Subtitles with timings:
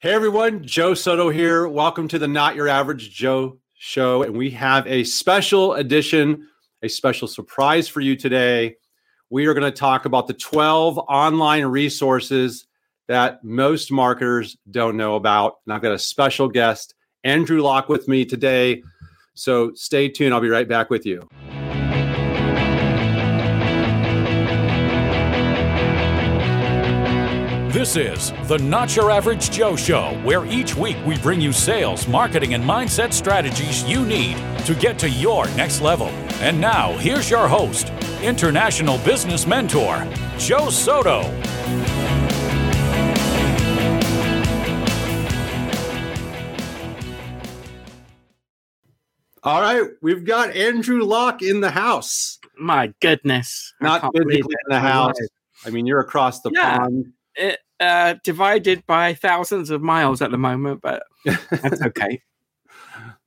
[0.00, 1.66] Hey everyone, Joe Soto here.
[1.66, 4.22] Welcome to the Not Your Average Joe show.
[4.22, 6.46] And we have a special edition,
[6.84, 8.76] a special surprise for you today.
[9.28, 12.68] We are going to talk about the 12 online resources
[13.08, 15.54] that most marketers don't know about.
[15.66, 16.94] And I've got a special guest,
[17.24, 18.84] Andrew Lock, with me today.
[19.34, 20.32] So stay tuned.
[20.32, 21.28] I'll be right back with you.
[27.78, 32.08] This is the Not Your Average Joe Show, where each week we bring you sales,
[32.08, 36.08] marketing, and mindset strategies you need to get to your next level.
[36.40, 37.90] And now, here's your host,
[38.20, 40.04] international business mentor,
[40.38, 41.20] Joe Soto.
[49.44, 52.40] All right, we've got Andrew Lock in the house.
[52.58, 53.72] My goodness.
[53.80, 55.14] Not physically in the house.
[55.64, 56.78] I mean, you're across the Yeah.
[56.78, 57.12] pond.
[57.36, 62.20] It, uh, divided by thousands of miles at the moment, but that's okay.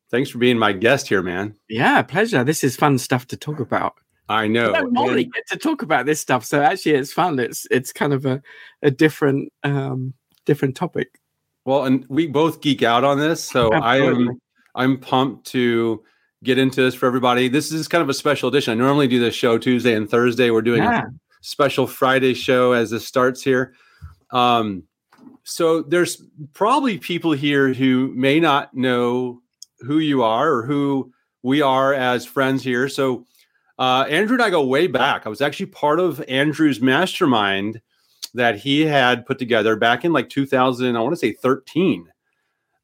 [0.10, 1.56] Thanks for being my guest here, man.
[1.70, 2.44] yeah, pleasure.
[2.44, 3.94] This is fun stuff to talk about.
[4.28, 4.74] I know.
[4.74, 7.40] I don't normally And- get to talk about this stuff, so actually it's fun.
[7.40, 8.42] It's it's kind of a,
[8.82, 10.14] a different um
[10.46, 11.20] different topic.
[11.66, 14.30] well, and we both geek out on this, so I am
[14.76, 16.04] I'm pumped to
[16.44, 17.48] get into this for everybody.
[17.50, 18.72] This is kind of a special edition.
[18.72, 20.50] I normally do this show Tuesday and Thursday.
[20.50, 21.04] We're doing Yeah.
[21.04, 21.10] a
[21.42, 23.74] special Friday show as this starts here.
[24.32, 24.84] Um,
[25.44, 29.42] so there's probably people here who may not know
[29.80, 31.12] who you are or who
[31.44, 32.88] we are as friends here.
[32.88, 33.26] So
[33.80, 35.26] uh, Andrew and I go way back.
[35.26, 37.82] I was actually part of Andrew's mastermind
[38.34, 40.96] that he had put together back in like 2000.
[40.96, 42.08] I want to say 13.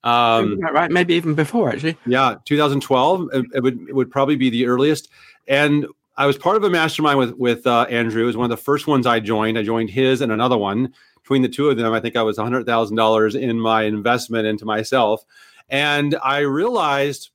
[0.04, 1.98] Um, right, maybe even before actually.
[2.06, 3.30] yeah, 2012.
[3.34, 5.10] It, it would it would probably be the earliest.
[5.48, 8.24] And I was part of a mastermind with with uh, Andrew.
[8.24, 9.58] It was one of the first ones I joined.
[9.58, 10.94] I joined his and another one.
[11.28, 14.48] Between the two of them, I think I was hundred thousand dollars in my investment
[14.48, 15.26] into myself,
[15.68, 17.32] and I realized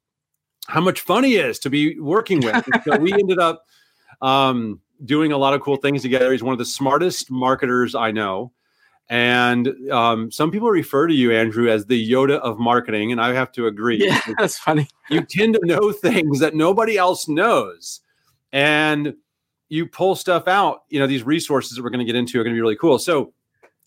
[0.67, 2.67] how much fun he is to be working with.
[2.85, 3.67] So we ended up
[4.23, 6.33] um, doing a lot of cool things together.
[6.33, 8.53] He's one of the smartest marketers I know.
[9.11, 13.35] And um, some people refer to you, Andrew, as the Yoda of marketing, and I
[13.35, 14.89] have to agree Yeah, that's funny.
[15.11, 18.01] you tend to know things that nobody else knows
[18.55, 19.17] and
[19.69, 22.43] you pull stuff out you know these resources that we're going to get into are
[22.43, 23.33] going to be really cool so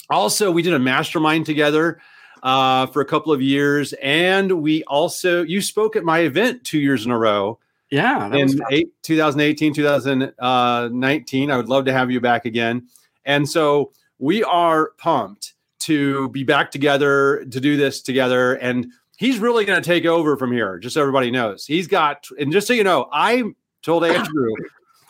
[0.10, 2.00] also we did a mastermind together
[2.44, 6.80] uh, for a couple of years and we also you spoke at my event two
[6.80, 7.60] years in a row.
[7.92, 12.88] Yeah, in eight, 2018 2019 i would love to have you back again.
[13.26, 19.40] And so we are pumped to be back together to do this together and he's
[19.40, 21.66] really going to take over from here just so everybody knows.
[21.66, 23.44] He's got and just so you know i
[23.82, 24.54] told andrew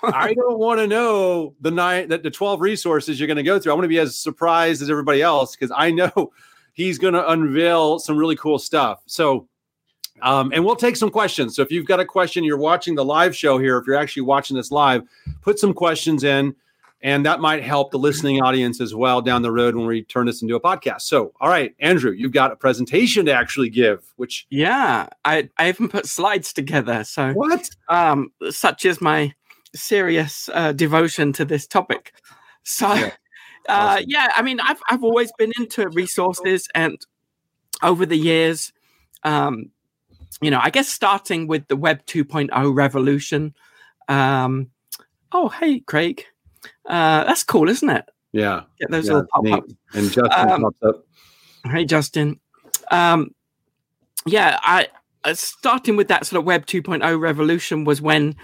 [0.04, 3.60] i don't want to know the nine that the 12 resources you're going to go
[3.60, 6.32] through i want to be as surprised as everybody else because i know
[6.74, 9.48] he's going to unveil some really cool stuff so
[10.22, 11.56] um, and we'll take some questions.
[11.56, 13.78] So if you've got a question, you're watching the live show here.
[13.78, 15.04] If you're actually watching this live,
[15.42, 16.56] put some questions in,
[17.02, 20.26] and that might help the listening audience as well down the road when we turn
[20.26, 21.02] this into a podcast.
[21.02, 24.12] So, all right, Andrew, you've got a presentation to actually give.
[24.16, 27.04] Which Yeah, I I even put slides together.
[27.04, 27.70] So what?
[27.90, 29.34] um, such is my
[29.76, 32.14] serious uh, devotion to this topic.
[32.64, 33.12] So, Yeah.
[33.70, 36.98] uh, yeah, I mean, I've I've always been into resources, and
[37.84, 38.72] over the years,
[39.24, 39.72] um,
[40.42, 43.54] you know, I guess starting with the Web 2.0 revolution.
[44.08, 44.70] Um,
[45.32, 46.26] oh, hey, Craig,
[46.86, 48.06] uh, that's cool, isn't it?
[48.32, 49.74] Yeah, Get those yeah, little pop ups.
[49.94, 51.06] And Justin Um, pops up.
[51.66, 52.40] Hey, Justin.
[52.92, 53.34] Um,
[54.26, 54.88] yeah, I
[55.24, 58.36] uh, starting with that sort of Web 2.0 revolution was when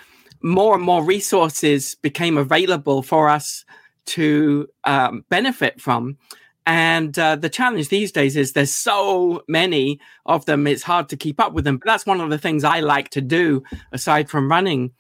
[0.44, 3.66] more and more resources became available for us
[4.06, 6.18] to um, benefit from.
[6.66, 11.18] And uh, the challenge these days is there's so many of them, it's hard to
[11.18, 11.78] keep up with them.
[11.78, 14.91] But that's one of the things I like to do aside from running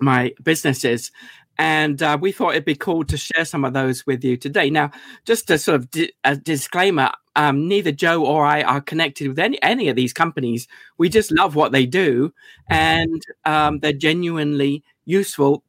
[0.00, 1.12] my businesses.
[1.58, 4.70] And uh, we thought it'd be cool to share some of those with you today.
[4.70, 4.90] Now,
[5.24, 9.38] just a sort of di- a disclaimer um, neither Joe or I are connected with
[9.38, 10.66] any, any of these companies.
[10.98, 12.32] We just love what they do
[12.68, 15.62] and um, they're genuinely useful.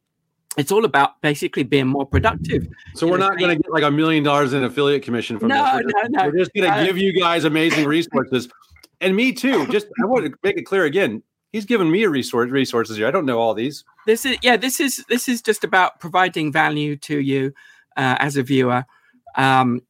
[0.56, 2.66] It's all about basically being more productive.
[2.94, 5.62] So we're not going to get like a million dollars in affiliate commission from No,
[5.62, 5.72] this.
[5.74, 6.28] We're just, no, no.
[6.28, 8.48] We're just going to Uh, give you guys amazing resources,
[9.00, 9.66] and me too.
[9.68, 11.22] Just I want to make it clear again.
[11.52, 13.06] He's giving me a resource resources here.
[13.06, 13.84] I don't know all these.
[14.06, 17.52] this is yeah this is this is just about providing value to you
[17.96, 18.84] uh, as a viewer
[19.36, 19.80] um,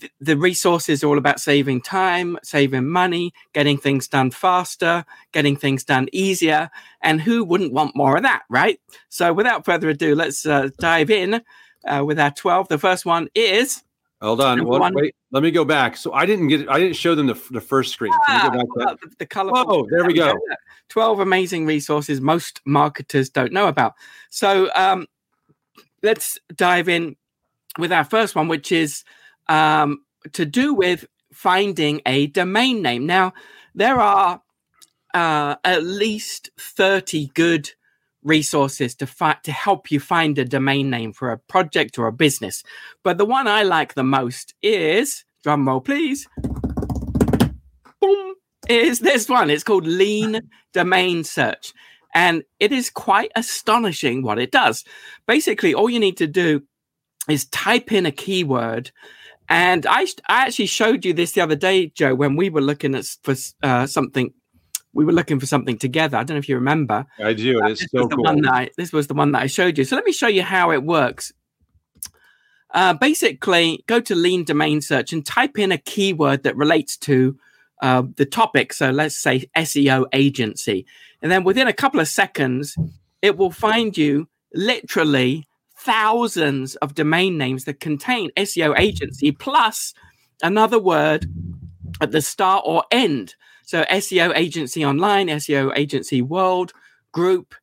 [0.00, 5.56] th- the resources are all about saving time saving money getting things done faster getting
[5.56, 6.70] things done easier
[7.02, 11.10] and who wouldn't want more of that right so without further ado let's uh, dive
[11.10, 11.40] in
[11.86, 13.82] uh, with our 12 the first one is
[14.22, 14.64] Hold on.
[14.64, 14.94] What, one.
[14.94, 15.96] wait, let me go back.
[15.96, 16.68] So I didn't get.
[16.70, 18.12] I didn't show them the, the first screen.
[18.26, 19.82] Ah, go back well, the, the colorful.
[19.82, 20.34] Whoa, there we go.
[20.88, 23.94] 12 amazing resources most marketers don't know about.
[24.30, 25.06] So um,
[26.02, 27.16] let's dive in
[27.78, 29.04] with our first one, which is
[29.48, 33.06] um, to do with finding a domain name.
[33.06, 33.32] Now,
[33.74, 34.42] there are
[35.14, 37.70] uh, at least 30 good
[38.22, 42.12] resources to fi- to help you find a domain name for a project or a
[42.12, 42.62] business.
[43.04, 46.28] But the one I like the most is drum roll please.
[48.00, 48.34] Boom
[48.68, 49.48] is this one.
[49.48, 50.40] It's called Lean
[50.72, 51.72] Domain Search.
[52.14, 54.84] And it is quite astonishing what it does.
[55.26, 56.62] Basically, all you need to do
[57.28, 58.90] is type in a keyword.
[59.48, 62.94] And I, I actually showed you this the other day, Joe, when we were looking
[62.94, 64.32] at for uh, something.
[64.92, 66.16] We were looking for something together.
[66.16, 67.04] I don't know if you remember.
[67.18, 67.62] I do.
[67.62, 68.24] It is This so was the cool.
[68.24, 69.84] one that I, this was the one that I showed you.
[69.84, 71.34] So let me show you how it works.
[72.72, 77.38] Uh, basically, go to Lean Domain Search and type in a keyword that relates to
[77.82, 78.72] uh, the topic.
[78.72, 80.86] So let's say SEO agency,
[81.20, 82.74] and then within a couple of seconds,
[83.20, 85.46] it will find you literally
[85.86, 89.94] thousands of domain names that contain SEO agency plus
[90.42, 91.26] another word
[92.00, 93.36] at the start or end.
[93.64, 96.72] So SEO agency online, SEO agency world,
[97.12, 97.54] group,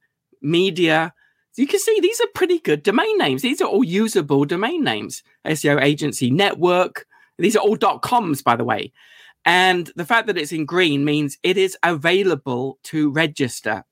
[0.41, 1.13] media.
[1.57, 3.41] You can see these are pretty good domain names.
[3.41, 5.21] These are all usable domain names.
[5.45, 7.05] SEO agency network.
[7.37, 8.93] These are all .coms, by the way.
[9.45, 13.83] And the fact that it's in green means it is available to register.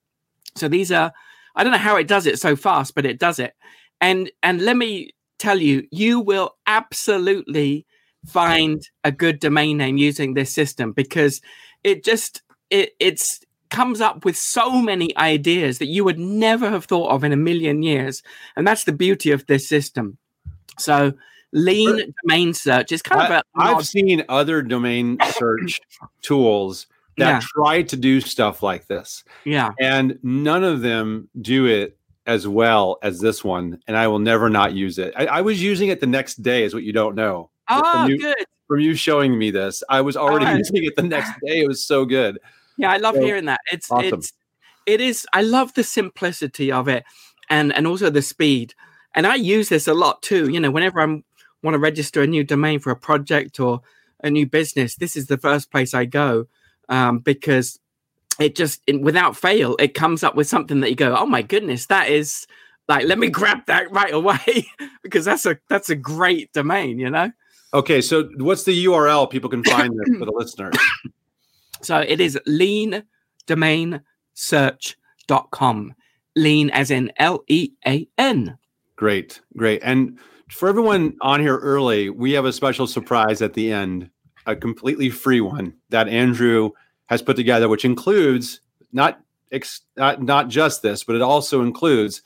[0.54, 1.12] So these are,
[1.54, 3.54] I don't know how it does it so fast, but it does it.
[4.02, 7.86] And and let me tell you, you will absolutely
[8.26, 11.40] find a good domain name using this system because
[11.82, 13.40] it just it it's
[13.70, 17.36] comes up with so many ideas that you would never have thought of in a
[17.36, 18.22] million years.
[18.54, 20.18] And that's the beauty of this system.
[20.78, 21.14] So
[21.52, 25.80] lean domain search is kind of I, a I've seen other domain search
[26.22, 27.40] tools that Yeah.
[27.40, 29.70] try to do stuff like this, yeah.
[29.78, 33.80] and none of them do it as well as this one.
[33.86, 35.12] And I will never not use it.
[35.16, 37.50] I, I was using it the next day, is what you don't know.
[37.68, 38.36] Oh, from you, good.
[38.68, 40.54] from you showing me this, I was already Oh.
[40.58, 41.60] using it the next day.
[41.60, 42.38] It was so good.
[42.76, 43.60] Yeah, I love So, hearing that.
[43.72, 44.18] It's awesome.
[44.20, 44.32] it's
[44.86, 47.04] it is I love the simplicity of it
[47.50, 48.74] and and also the speed.
[49.14, 50.48] And I use this a lot too.
[50.50, 51.24] You know, whenever I'm
[51.62, 53.82] want to register a new domain for a project or
[54.24, 56.46] a new business, this is the first place I go
[56.88, 57.78] um, because
[58.38, 61.42] it just in, without fail it comes up with something that you go, oh my
[61.42, 62.46] goodness, that is
[62.88, 64.66] like let me grab that right away
[65.02, 66.98] because that's a that's a great domain.
[66.98, 67.30] You know.
[67.74, 70.74] Okay, so what's the URL people can find this for the listeners?
[71.82, 73.04] So it is lean
[73.46, 74.02] domain
[74.34, 75.94] search.com.
[76.34, 78.58] Lean as in L E A N.
[78.96, 79.80] Great, great.
[79.82, 80.18] And
[80.48, 84.10] for everyone on here early, we have a special surprise at the end,
[84.46, 86.70] a completely free one that Andrew
[87.06, 88.60] has put together, which includes
[88.92, 89.20] not
[89.50, 92.22] ex- not, not just this, but it also includes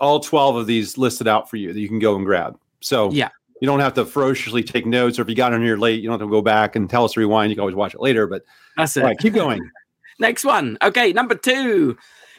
[0.00, 2.58] all 12 of these listed out for you that you can go and grab.
[2.80, 3.28] So Yeah.
[3.60, 6.08] you don't have to ferociously take notes, or if you got on here late, you
[6.08, 7.50] don't have to go back and tell us to rewind.
[7.50, 8.26] You can always watch it later.
[8.26, 8.42] But
[8.76, 9.02] That's it.
[9.04, 9.60] right, keep going.
[10.18, 10.76] Next one.
[10.82, 11.96] Okay, number two.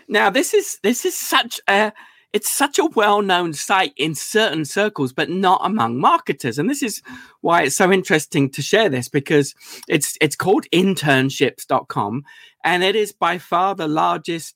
[0.08, 1.92] Now this is this is such a
[2.36, 6.60] it's such a well-known site in certain circles, but not among marketers.
[6.60, 7.02] And this is
[7.40, 9.56] why it's so interesting to share this because
[9.88, 12.26] it's it's called internships.com
[12.62, 14.56] and it is by far the largest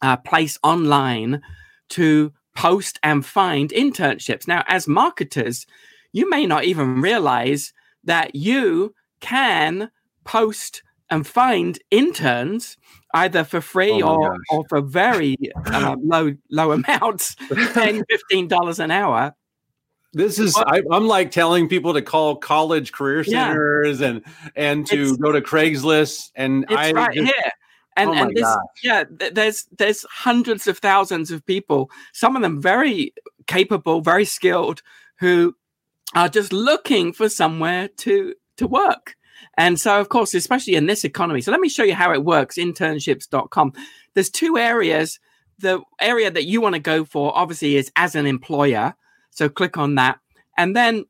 [0.00, 1.42] uh, place online
[1.90, 4.48] to post and find internships.
[4.48, 5.66] Now, as marketers,
[6.10, 7.74] you may not even realize
[8.04, 9.90] that you can
[10.24, 12.76] post and find interns
[13.14, 14.40] either for free Oh or, gosh.
[14.50, 17.34] or for very uh, low low amounts
[17.74, 19.34] 10 15 dollars an hour.
[20.12, 23.48] This is I, I'm like telling people to call college career Yeah.
[23.48, 24.22] centers and
[24.56, 27.50] and to It's- go to Craigslist and it's I right just- here.
[27.96, 32.42] And Oh and this yeah th- there's there's hundreds of thousands of people some of
[32.42, 33.12] them very
[33.46, 34.82] capable very skilled
[35.20, 35.54] who
[36.16, 39.14] are just looking for somewhere to to work
[39.56, 42.24] and so of course especially in this economy so let me show you how it
[42.24, 43.72] works internships.com
[44.14, 45.20] there's two areas.
[45.58, 48.94] The area that you want to go for obviously is as an employer
[49.30, 50.20] so click on that.
[50.56, 51.04] And then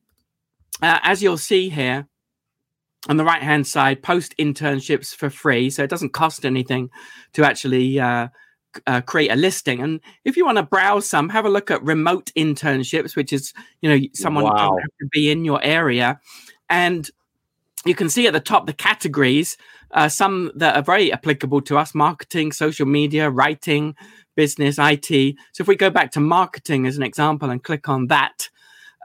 [0.83, 2.07] uh, as you'll see here
[3.09, 6.89] on the right hand side post internships for free so it doesn't cost anything
[7.35, 8.29] to actually uh,
[8.87, 9.81] uh, create a listing.
[9.81, 13.53] And if you want to browse some have a look at remote internships which is
[13.83, 14.77] you know someone Wow.
[15.01, 16.21] to be in your area.
[16.71, 17.11] And
[17.87, 19.57] you can see at the top the categories
[19.93, 23.95] uh, some that are very applicable to us marketing social media writing
[24.37, 25.07] business it
[25.53, 28.49] so if we go back to marketing as an example and click on that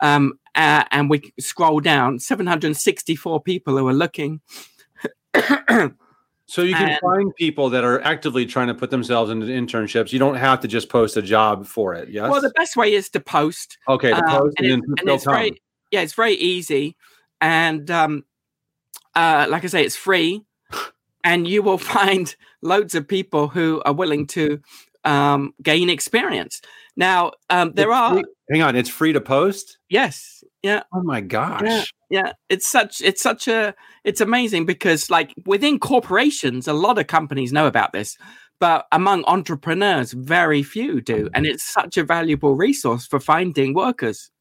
[0.02, 4.42] um, uh, and we scroll down 764 people who are looking
[6.52, 10.12] So you can And- find people that are actively trying to put themselves into internships.
[10.12, 12.10] You don't have to just post a job for it.
[12.10, 12.28] Yes.
[12.32, 14.10] well the best way is to post okay.
[14.10, 15.34] To um, post and, and, it- then and it's come.
[15.36, 16.96] very yeah it's very easy
[17.40, 18.26] and um
[19.16, 20.44] uh like i say it's free
[21.24, 24.60] and you will find loads of people who are willing to
[25.06, 26.62] um gain experience
[26.96, 29.78] now um there It's are free- Hang on, it's free to post.
[29.90, 31.94] yes yeah Oh my gosh.
[32.10, 33.74] yeah it's such it's such a
[34.04, 38.18] it's amazing because like within corporations a lot of companies know about this
[38.60, 44.32] but among entrepreneurs very few do and it's such a valuable resource for finding workers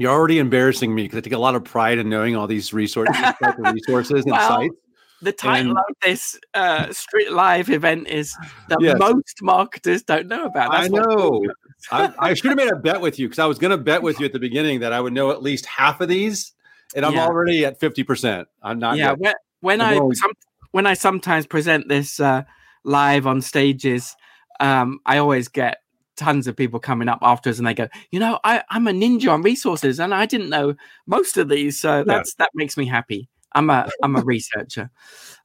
[0.00, 2.72] You're already embarrassing me because I take a lot of pride in knowing all these
[2.72, 3.14] resources,
[3.58, 4.74] resources and Well, sites.
[5.20, 8.34] the title And- of this uh, street live event is
[8.68, 8.98] that Yes.
[8.98, 10.74] most marketers don't know about.
[10.74, 11.44] I know.
[11.92, 14.02] I, I should have made a bet with you because I was going to bet
[14.02, 16.52] with you at the beginning that I would know at least half of these,
[16.96, 17.26] and I'm Yeah.
[17.26, 18.48] already at fifty percent.
[18.62, 18.96] I'm not.
[18.96, 19.36] yeah, yet.
[19.60, 20.32] when, when I'm some,
[20.70, 22.44] when I sometimes present this uh,
[22.84, 24.16] live on stages,
[24.60, 25.78] um, I always get
[26.20, 28.92] tons of people coming up after us and they go, you know, I, I'm a
[28.92, 30.74] ninja on resources and I didn't know
[31.06, 31.80] most of these.
[31.80, 33.28] So that's that makes me happy.
[33.52, 34.90] I'm a I'm a researcher.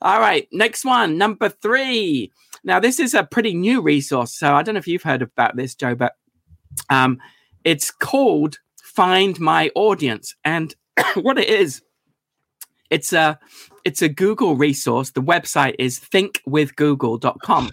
[0.01, 2.31] All right, next one, number three.
[2.63, 5.55] Now this is a pretty new resource, so I don't know if you've heard about
[5.55, 6.13] this, Joe, but
[6.89, 7.19] um,
[7.63, 10.75] it's called Find My Audience, and
[11.15, 11.81] what it is,
[12.89, 13.39] it's a
[13.85, 15.11] it's a Google resource.
[15.11, 17.71] The website is thinkwithgoogle.com,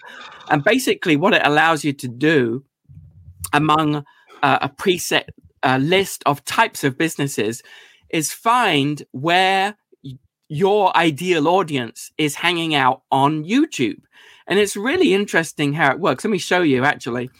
[0.50, 2.64] and basically what it allows you to do
[3.52, 4.04] among
[4.42, 5.25] uh, a preset
[5.62, 7.62] uh, list of types of businesses
[8.11, 9.76] is find where
[10.49, 14.00] your ideal audience is hanging out on YouTube.
[14.47, 16.25] And it's really interesting how it works.
[16.25, 17.30] Let me show you actually.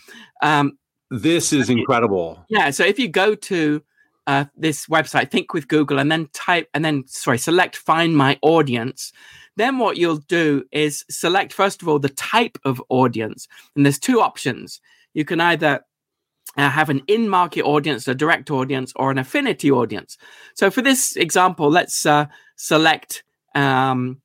[0.43, 0.79] Um,
[1.11, 2.45] This is incredible.
[2.49, 3.83] yeah, so if you go to
[4.27, 8.39] uh, this website, Think with Google, and then type, and then sorry, select Find My
[8.41, 9.13] Audience,
[9.57, 13.99] then what you'll do is select first of all the type of audience, and there's
[13.99, 14.81] two options.
[15.13, 15.85] You can either
[16.57, 20.19] uh, have an in-market audience, a direct audience, or an affinity audience.
[20.55, 24.21] So for this example, let's uh, select um,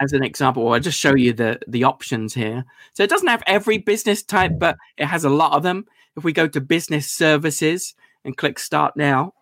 [0.00, 2.64] as an example, I'll just show you the the options here.
[2.94, 5.86] So it doesn't have every business type, but it has a lot of them.
[6.16, 9.34] If we go to business services and click start now,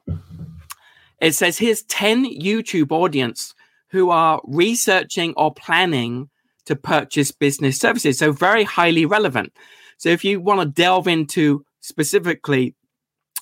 [1.21, 3.55] it says here's 10 YouTube audience
[3.89, 6.29] who are researching or planning
[6.67, 8.19] to purchase business services.
[8.19, 9.53] So very highly relevant.
[9.99, 12.75] So if you want to delve into specifically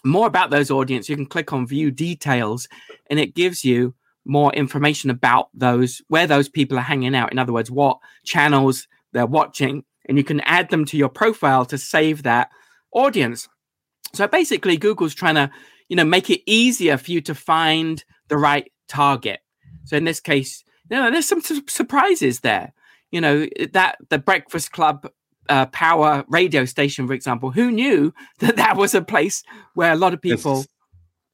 [0.04, 2.68] more about those audience, you can click on view details
[3.10, 7.32] and it gives you more information about those where those people are hanging out.
[7.32, 11.64] In other words, what channels they're watching, and you can add them to your profile
[11.66, 12.50] to save that
[12.92, 13.48] audience.
[14.14, 15.50] So basically, Google's trying to,
[15.88, 19.40] you know, make it easier for you to find the right target.
[19.84, 22.72] So in this case, you know, there's some su- surprises there.
[23.10, 25.10] You know, that the Breakfast Club
[25.48, 29.42] uh, power radio station, for example, who knew that that was a place
[29.74, 30.68] where a lot of people, is-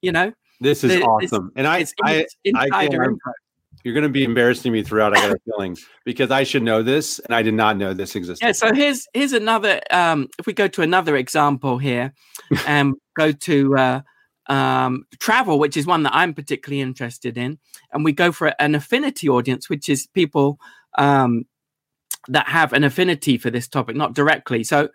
[0.03, 3.19] you know, This is It's- awesome, and I, I, I can-
[3.83, 5.15] you're going to be embarrassing me throughout.
[5.15, 8.17] I got a feeling because I should know this, and I did not know this
[8.17, 8.43] existed.
[8.47, 9.79] Yeah, so here's here's another.
[9.91, 12.15] Um, if we go to another example here,
[12.67, 14.01] and go to uh,
[14.47, 17.59] um, travel, which is one that I'm particularly interested in,
[17.93, 20.59] and we go for an affinity audience, which is people
[20.97, 21.45] um,
[22.29, 24.65] that have an affinity for this topic, not directly.
[24.65, 24.89] So,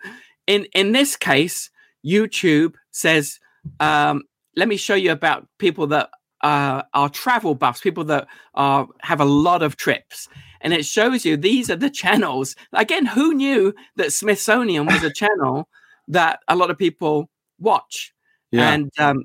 [0.46, 1.70] in in this case,
[2.04, 3.38] YouTube says,
[3.78, 4.22] um,
[4.56, 6.10] "Let me show you about people that
[6.42, 10.28] uh, are travel buffs, people that are have a lot of trips."
[10.60, 12.56] and it shows you these are the channels.
[12.72, 15.68] Again, who knew that Smithsonian was a channel
[16.08, 18.12] that a lot of people watch?
[18.50, 19.24] yeah, And um,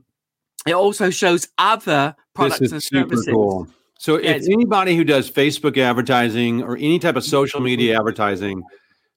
[0.66, 3.28] it also shows other products and services.
[3.28, 3.68] cool.
[3.98, 8.64] So, Yeah, if anybody who does Facebook advertising or any type of social media advertising,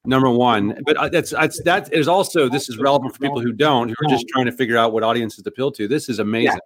[0.05, 3.53] number one, but uh, that's, that's that is also this is relevant for people who
[3.53, 5.89] don't, who are just trying to figure out what audiences to appeal to.
[5.89, 6.61] This is amazing.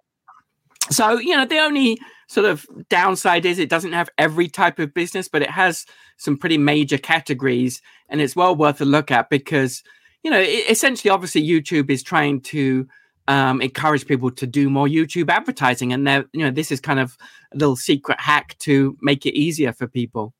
[0.91, 4.93] So, you know, the only sort of downside is it doesn't have every type of
[4.93, 5.85] business, but it has
[6.17, 9.81] some pretty major categories and it's well worth a look at because,
[10.23, 12.87] you know, essentially, obviously, YouTube is trying to
[13.27, 15.93] um, encourage people to do more YouTube advertising.
[15.93, 17.17] And they're, you know, this is kind of
[17.53, 20.33] a little secret hack to make it easier for people.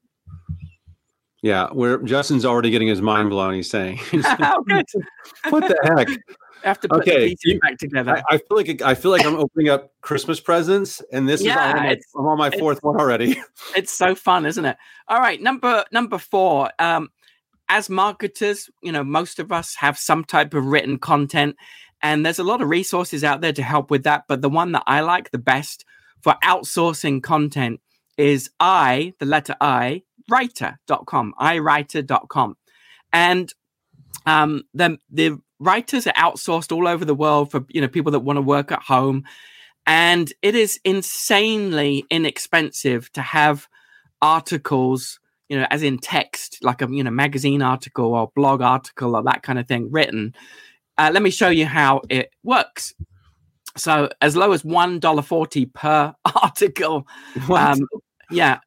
[1.42, 3.54] Yeah, where Justin's already getting his mind blown.
[3.54, 4.64] He's saying, oh,
[5.50, 6.08] "What the heck?"
[6.64, 8.24] I have to put Okay, the pieces you- back together.
[8.30, 11.52] I, I feel like I feel like I'm opening up Christmas presents, and this Yeah,
[11.52, 13.36] is I'm on, my, I'm on my fourth one already.
[13.76, 14.78] it's so fun, isn't it?
[15.10, 16.72] All right, number number four.
[16.80, 17.10] Um,
[17.68, 21.58] as marketers, you know, most of us have some type of written content,
[22.04, 24.26] and there's a lot of resources out there to help with that.
[24.28, 25.86] But the one that I like the best
[26.22, 27.80] for outsourcing content
[28.18, 32.58] is I, the letter I, writer.com, iwriter.com.
[33.14, 33.54] And
[34.26, 38.20] um, the, the writers are outsourced all over the world for you know people that
[38.20, 39.24] want to work at home
[39.86, 43.68] and it is insanely inexpensive to have
[44.22, 49.16] articles you know as in text like a you know magazine article or blog article
[49.16, 50.34] or that kind of thing written
[50.98, 52.94] uh, let me show you how it works.
[53.76, 57.08] So as low as one dollar forty per article.
[57.50, 57.88] Um,
[58.32, 58.60] yeah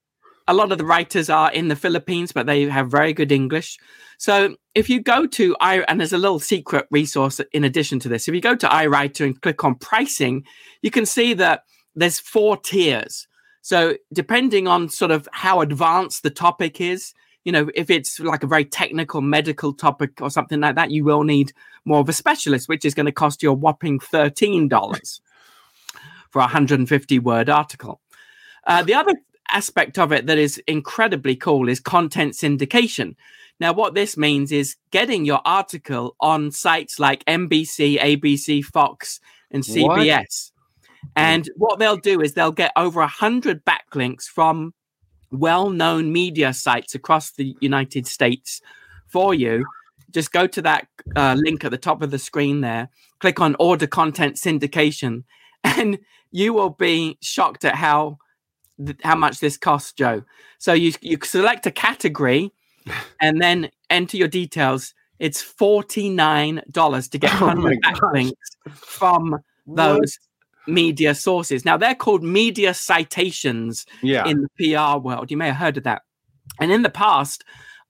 [0.48, 3.78] a lot of the writers are in the philippines but they have very good english.
[4.18, 8.08] So if you go to i and there's a little secret resource in addition to
[8.08, 8.28] this.
[8.28, 10.44] If you go to iwriter and click on pricing
[10.82, 11.62] you can see that
[11.94, 13.26] there's four tiers.
[13.62, 17.12] So depending on sort of how advanced the topic is
[17.46, 21.04] you know if it's like a very technical medical topic or something like that you
[21.04, 21.52] will need
[21.86, 25.20] more of a specialist which is going to cost you a whopping $13
[26.30, 28.00] for a 150 word article
[28.66, 29.14] uh, the other
[29.48, 33.14] aspect of it that is incredibly cool is content syndication
[33.58, 39.62] now, what this means is getting your article on sites like NBC, ABC, Fox, and
[39.62, 40.50] CBS.
[40.50, 41.12] What?
[41.16, 44.74] And what they'll do is they'll get over a hundred backlinks from
[45.30, 48.60] well-known media sites across the United States
[49.06, 49.64] for you.
[50.10, 53.56] Just go to that uh, link at the top of the screen there, click on
[53.58, 55.24] order content syndication,
[55.64, 55.98] and
[56.30, 58.18] you will be shocked at how
[59.02, 60.22] how much this costs, Joe.
[60.58, 62.52] So you you select a category
[63.20, 64.94] and then enter your details.
[65.18, 68.32] It's forty nine dollars to get oh hundred backlinks
[68.70, 70.18] from those?
[70.66, 71.64] Media sources.
[71.64, 74.26] Now they're called media citations yeah.
[74.26, 75.30] in the PR world.
[75.30, 76.02] You may have heard of that.
[76.60, 77.44] And in the past,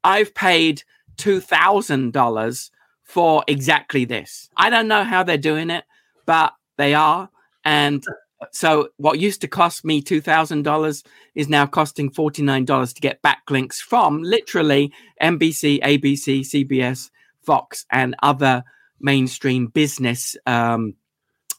[0.04, 0.83] I've paid
[1.16, 2.71] two thousand dollars
[3.04, 4.49] for exactly this.
[4.56, 5.85] I don't know how they're doing it,
[6.26, 7.30] but they are.
[7.64, 8.04] And
[8.52, 11.04] so what used to cost me $2,000
[11.35, 14.92] is now costing $49 to get backlinks from literally
[15.23, 17.10] NBC, ABC, CBS,
[17.45, 18.65] Fox, and other
[19.00, 20.95] mainstream business um,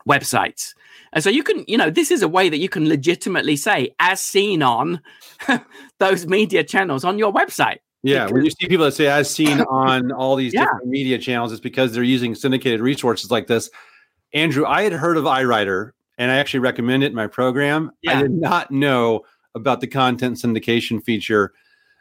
[0.08, 0.74] websites.
[1.14, 3.96] And so you can, you know, this is a way that you can legitimately say,
[4.00, 5.02] as seen on
[6.00, 7.78] those media channels on your website.
[8.04, 10.66] Yeah, because, when you see people that say as seen on all these yeah.
[10.66, 13.70] different media channels, it's because they're using syndicated resources like this.
[14.34, 17.92] Andrew, I had heard of iWriter and I actually recommend it in my program.
[18.02, 18.20] Yeah.
[18.20, 19.22] I did not know
[19.56, 21.54] about the content syndication feature.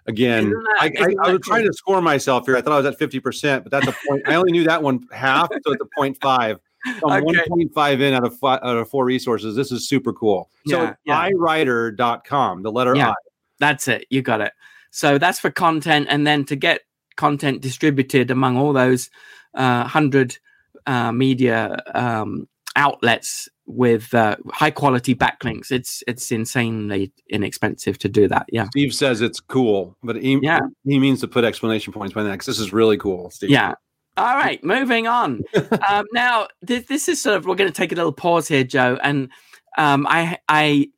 [0.06, 2.56] Again, I, I, I, was trying to score myself here.
[2.56, 4.22] I thought I was at 50%, but that's a point.
[4.26, 6.52] I only knew that one half, so it's a 0.5.
[6.52, 6.60] So
[7.06, 7.44] I'm okay.
[7.50, 9.56] 1.5 in out of five, out of four resources.
[9.56, 10.50] This is super cool.
[10.66, 13.14] So yeah, iwriter.com, the letter yeah, I.
[13.58, 14.06] That's it.
[14.10, 14.52] You got it.
[14.90, 16.06] So that's for content.
[16.10, 16.82] And then to get
[17.16, 19.10] content distributed among all those
[19.54, 20.38] uh, 100
[20.86, 25.72] uh, media um, outlets with uh, high quality backlinks.
[25.72, 28.46] It's it's insanely inexpensive to do that.
[28.50, 28.66] Yeah.
[28.68, 30.60] Steve says it's cool, but he yeah.
[30.84, 33.30] he means to put explanation points by that this is really cool.
[33.30, 33.50] Steve.
[33.50, 33.74] Yeah.
[34.16, 35.42] All right, moving on.
[35.88, 38.64] um, now this, this is sort of we're going to take a little pause here,
[38.64, 39.28] Joe, and
[39.76, 40.88] um, I I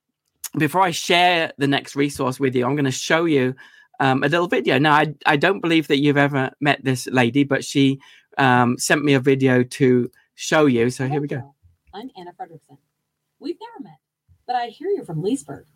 [0.56, 3.54] before I share the next resource with you, I'm going to show you
[3.98, 4.78] um, a little video.
[4.78, 8.00] Now I I don't believe that you've ever met this lady, but she
[8.38, 10.88] um, sent me a video to show you.
[10.90, 11.54] So here we go.
[11.92, 12.78] I'm Anna Fredrickson.
[13.40, 13.98] We've never met,
[14.46, 15.66] but I hear you're from Leesburg,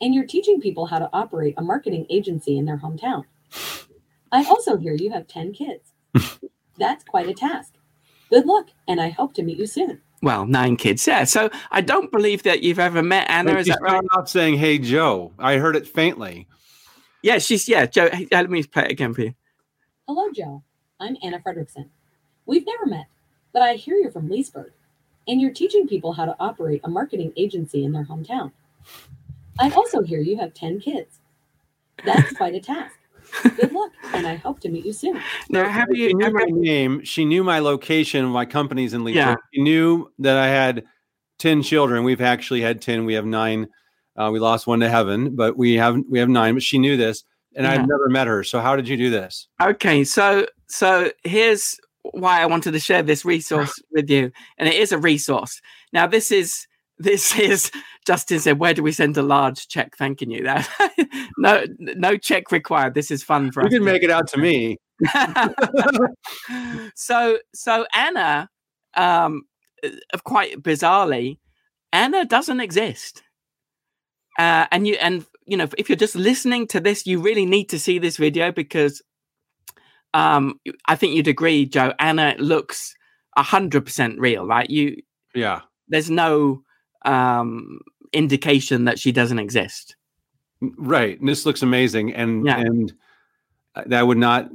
[0.00, 3.22] and you're teaching people how to operate a marketing agency in their hometown.
[4.32, 5.92] I also hear you have 10 kids.
[6.78, 7.74] That's quite a task.
[8.30, 10.00] Good luck, and I hope to meet you soon.
[10.22, 11.24] Well, nine kids, yeah.
[11.24, 13.52] So I don't believe that you've ever met Anna.
[13.52, 14.02] But is that right?
[14.12, 16.46] off saying, "Hey, Joe." I heard it faintly.
[17.22, 17.86] Yeah, she's yeah.
[17.86, 19.34] Joe, uh, let me play it again for you.
[20.06, 20.62] Hello, Joe.
[21.00, 21.88] I'm Anna Fredrickson.
[22.46, 23.06] We've never met,
[23.52, 24.72] but I hear you're from Leesburg
[25.28, 28.50] and you're teaching people how to operate a marketing agency in their hometown.
[29.60, 31.20] I also hear you have 10 kids.
[32.04, 32.97] That's quite a task.
[33.56, 35.20] Good luck, and I hope to meet you soon.
[35.48, 37.04] Now, have you she knew my name?
[37.04, 39.16] She knew my location, my company's in Leesburg.
[39.16, 39.36] Yeah.
[39.54, 40.84] She knew that I had
[41.38, 42.04] 10 children.
[42.04, 43.04] We've actually had 10.
[43.04, 43.68] We have nine.
[44.16, 46.54] Uh, we lost one to heaven, but we have we have nine.
[46.54, 47.72] But she knew this, and yeah.
[47.72, 48.42] I've never met her.
[48.42, 49.48] So how did you do this?
[49.62, 51.78] Okay, so so here's
[52.12, 55.60] why I wanted to share this resource with you, and it is a resource.
[55.92, 56.66] Now, this is
[56.98, 57.70] this is
[58.06, 60.68] Justin said, "Where do we send a large check thanking you?" That
[61.38, 62.94] no no check required.
[62.94, 63.72] This is fun for you us.
[63.72, 64.78] You can make it out to me.
[66.94, 68.48] so so Anna,
[68.94, 69.42] um,
[69.84, 71.38] uh, quite bizarrely,
[71.92, 73.22] Anna doesn't exist.
[74.38, 77.68] Uh, and you and you know if you're just listening to this, you really need
[77.70, 79.02] to see this video because
[80.14, 81.92] um, I think you'd agree, Joe.
[81.98, 82.94] Anna looks
[83.36, 84.68] hundred percent real, right?
[84.68, 84.96] You
[85.34, 85.60] Yeah.
[85.86, 86.62] there's no
[87.08, 87.80] um
[88.12, 89.96] indication that she doesn't exist.
[90.60, 91.18] Right.
[91.18, 92.14] And this looks amazing.
[92.14, 92.60] And Yeah.
[92.60, 92.92] and
[93.92, 94.50] I would not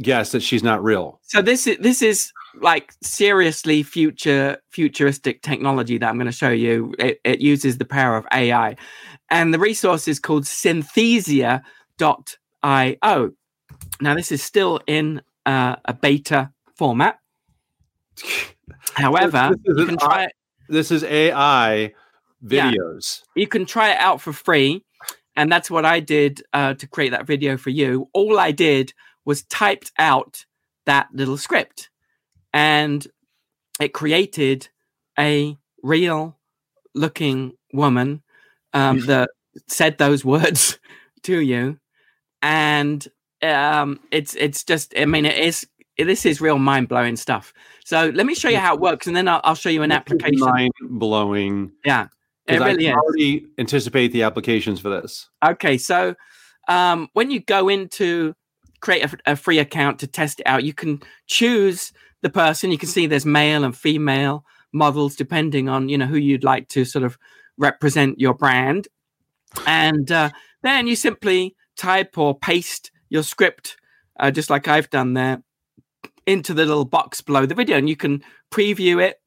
[0.00, 1.20] guess that she's not real.
[1.22, 6.50] So this is this is like seriously future futuristic technology that I'm going to show
[6.50, 6.94] you.
[6.98, 8.76] It, it uses the power of AI,
[9.30, 11.62] and the resource is called Synthesia.io.
[14.00, 17.18] Now this is still in uh, a beta format.
[18.94, 20.32] However, you can try it.
[20.72, 21.92] This is AI
[22.48, 22.70] Yeah.
[22.72, 23.22] videos.
[23.36, 24.82] you can try it out for free
[25.36, 28.92] and that's what i did uh, to create that video for you all i did
[29.24, 30.44] was typed out
[30.86, 31.88] that little script
[32.52, 33.06] and
[33.80, 34.68] it created
[35.18, 36.36] a real
[36.94, 38.22] looking woman
[38.72, 39.30] um, that
[39.68, 40.78] said those words
[41.22, 41.78] to you
[42.42, 43.06] and
[43.42, 45.66] um, it's it's just i mean it is
[45.98, 47.52] this is real mind-blowing stuff
[47.84, 49.92] so let me show you how it works and then i'll, I'll show you an
[49.92, 51.72] application Mind blowing.
[51.84, 52.08] yeah
[52.46, 55.28] it I really is already anticipate the applications for this.
[55.44, 56.14] Okay, so
[56.68, 58.34] um, when you go into
[58.80, 62.72] create a, a free account to test it out, you can choose the person.
[62.72, 66.68] You can see there's male and female models depending on you know who you'd like
[66.68, 67.16] to sort of
[67.58, 68.88] represent your brand,
[69.66, 70.30] and uh,
[70.62, 73.76] then you simply type or paste your script,
[74.18, 75.42] uh, just like I've done there,
[76.26, 79.20] into the little box below the video, and you can preview it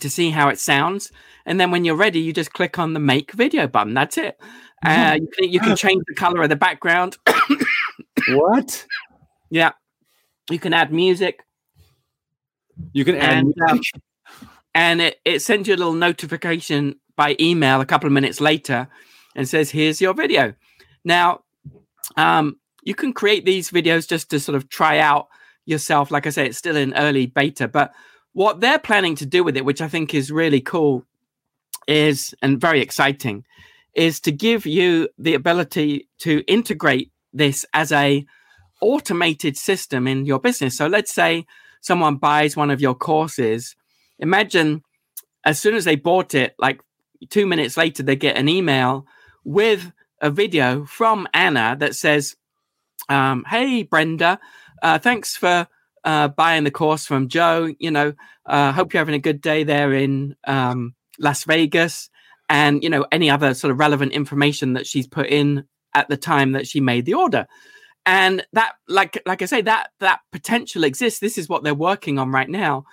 [0.00, 1.12] to see how it sounds.
[1.44, 3.94] And then when you're ready, you just click on the make video button.
[3.94, 4.38] That's it.
[4.84, 7.18] Uh, you, can, you can change the color of the background.
[8.28, 8.86] What?
[9.50, 9.72] yeah.
[10.48, 11.44] You can add music
[12.92, 13.80] You can add and um,
[14.74, 18.88] and it, it sends you a little notification by email a couple of minutes later
[19.34, 20.54] and says, here's your video.
[21.04, 21.40] Now,
[22.16, 25.28] um, you can create these videos just to sort of try out
[25.64, 26.10] yourself.
[26.10, 27.92] Like I say, it's still in early beta, but
[28.32, 31.04] what they're planning to do with it, which I think is really cool,
[31.86, 33.44] is and very exciting,
[33.94, 38.24] is to give you the ability to integrate this as a
[38.80, 40.76] automated system in your business.
[40.76, 41.46] So let's say
[41.80, 43.76] someone buys one of your courses.
[44.18, 44.82] Imagine
[45.44, 46.80] as soon as they bought it, like
[47.28, 49.06] two minutes later, they get an email
[49.44, 52.36] with a video from Anna that says,
[53.08, 54.38] um, "Hey Brenda,
[54.82, 55.66] uh, thanks for
[56.04, 57.72] uh, buying the course from Joe.
[57.78, 58.12] You know,
[58.46, 62.10] uh, hope you're having a good day there in um, Las Vegas,
[62.48, 65.64] and you know any other sort of relevant information that she's put in
[65.94, 67.46] at the time that she made the order."
[68.04, 71.20] And that, like, like I say, that that potential exists.
[71.20, 72.84] This is what they're working on right now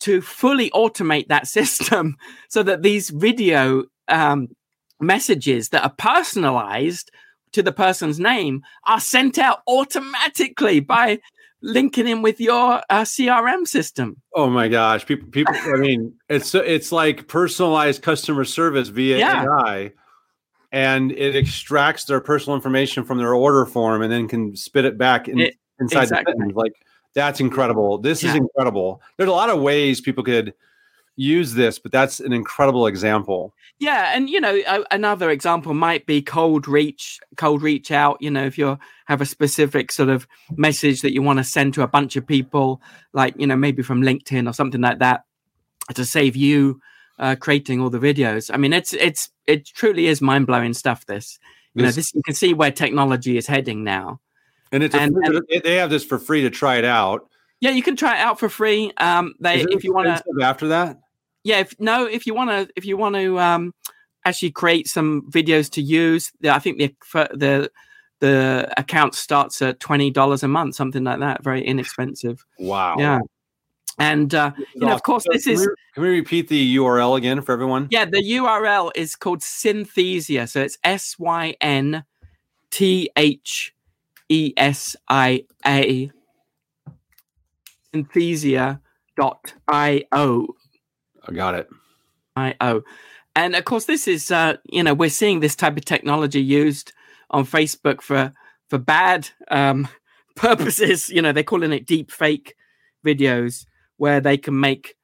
[0.00, 2.16] to fully automate that system,
[2.48, 4.48] so that these video um,
[5.00, 7.10] messages that are personalized
[7.52, 11.20] to the person's name are sent out automatically by
[11.62, 14.16] linking in with your uh, CRM system.
[14.34, 15.54] Oh my gosh, people, people.
[15.54, 19.44] I mean, it's it's like personalized customer service via Yeah.
[19.44, 19.92] AI,
[20.72, 24.96] and it extracts their personal information from their order form and then can spit it
[24.96, 26.32] back in, It- inside exactly.
[26.32, 26.56] the sentence.
[26.56, 26.72] Like
[27.14, 27.98] that's incredible.
[27.98, 29.02] This is incredible.
[29.16, 30.54] There's a lot of ways people could
[31.20, 33.52] use this, but that's an incredible example.
[33.78, 38.18] Yeah, and you know, a, another example might be cold reach, cold reach out.
[38.20, 41.74] You know, if you have a specific sort of message that you want to send
[41.74, 42.80] to a bunch of people,
[43.12, 45.24] like you know, maybe from LinkedIn or something like that,
[45.94, 46.80] to save you
[47.18, 48.50] uh, creating all the videos.
[48.52, 51.04] I mean, it's it's it truly is mind blowing stuff.
[51.06, 51.38] This,
[51.74, 54.20] you know, This- this you can see where technology is heading now.
[54.72, 57.26] And it's And- free- they- they have this for free to try it out.
[57.60, 58.90] Yeah, you can try it out for free.
[58.96, 60.98] Um, they if you want to after that.
[61.44, 63.72] Yeah if no if you want to if you want to um
[64.24, 66.94] actually create some videos to use i think the
[67.32, 67.70] the
[68.20, 72.44] the account starts at $20 a month something like that very inexpensive.
[72.58, 72.96] Wow.
[72.98, 73.20] yeah.
[73.98, 76.76] And uh you know of course So this can is we, can we repeat the
[76.76, 77.88] URL again for everyone?
[77.90, 80.46] yeah the url is called synthesia.
[80.48, 82.04] So it's s-y-n
[82.70, 83.72] t-h-e-s-i-a
[87.92, 88.80] Synthesia
[89.16, 90.04] dot I
[91.34, 91.68] got it.
[92.36, 92.82] IO.
[93.36, 96.92] And of course, this is, uh, you know, we're seeing this type of technology used
[97.30, 98.32] on Facebook for
[98.68, 99.88] for bad um,
[100.36, 101.08] purposes.
[101.10, 102.56] You know, they're calling it deep fake
[103.04, 103.66] videos
[103.96, 104.96] where they can make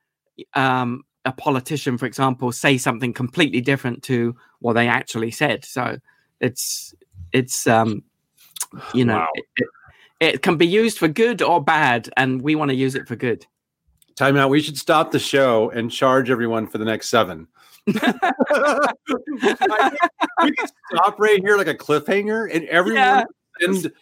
[0.55, 5.65] um, a politician, for example, say something completely different to what they actually said.
[5.65, 5.99] So
[6.41, 6.95] it's
[7.33, 8.03] it's um,
[8.95, 9.29] you know Wow.
[9.35, 9.69] it, it,
[10.21, 13.17] it can be used for good or bad, and we want to use it for
[13.17, 13.47] good.
[14.17, 14.49] Time out.
[14.51, 17.47] We should stop the show and charge everyone for the next seven.
[17.87, 17.93] we
[20.57, 23.25] could stop right here like a cliffhanger, and everyone Yeah.
[23.61, 23.93] send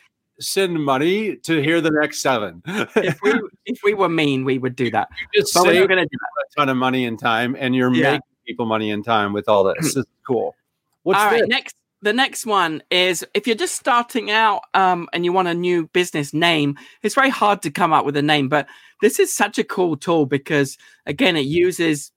[0.40, 2.62] send money to hear the next seven.
[2.96, 3.33] if we
[3.66, 5.09] if we were mean, we would do that.
[5.35, 7.92] You just But save going to do a ton of money and time, and you're
[7.92, 8.12] Yeah.
[8.12, 9.77] making people money and time with all this.
[9.81, 10.55] This is cool.
[11.03, 11.48] What's All right, this?
[11.48, 15.55] next the next one is if you're just starting out um, and you want a
[15.55, 18.66] new business name, it's very hard to come up with a name, but
[19.04, 22.10] this is such a cool tool because again, it uses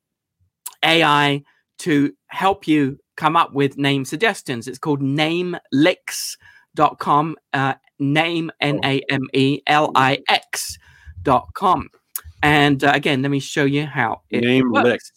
[0.85, 1.43] AI
[1.79, 4.69] to help you come up with name suggestions.
[4.69, 10.77] It's called namelix.com, uh, name N A M E L I X
[11.23, 11.89] dot com.
[12.41, 14.85] And uh, again, let me show you how it Name works.
[14.85, 15.11] licks.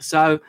[0.00, 0.40] So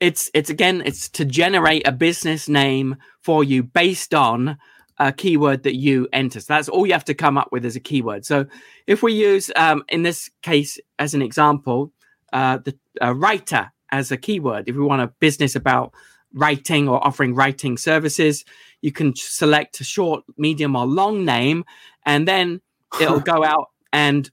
[0.00, 4.56] it's it's again it's to generate a business name for you based on
[4.98, 6.40] a keyword that you enter.
[6.40, 8.24] So that's all you have to come up with as a keyword.
[8.24, 8.46] So
[8.86, 11.92] if we use um, in this case as an example,
[12.32, 15.92] uh, the uh, writer as a keyword, if we want a business about
[16.32, 18.44] writing or offering writing services,
[18.82, 21.64] you can select a short, medium, or long name,
[22.04, 22.60] and then
[23.00, 24.30] it'll go out and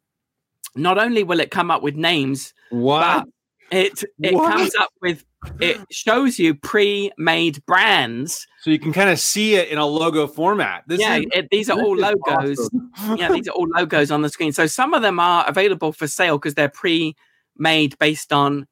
[0.75, 3.27] not only will it come up with names What?
[3.71, 4.53] It it What?
[4.53, 5.23] comes up with
[5.59, 8.47] it shows you pre-made brands.
[8.61, 10.83] So you can kind of see it in a logo format.
[10.87, 12.59] This yeah, is, it, these are this all logos.
[12.59, 13.17] awesome.
[13.17, 14.53] yeah, these are all logos on the screen.
[14.53, 18.67] So some of them are available for sale because they're pre-made based on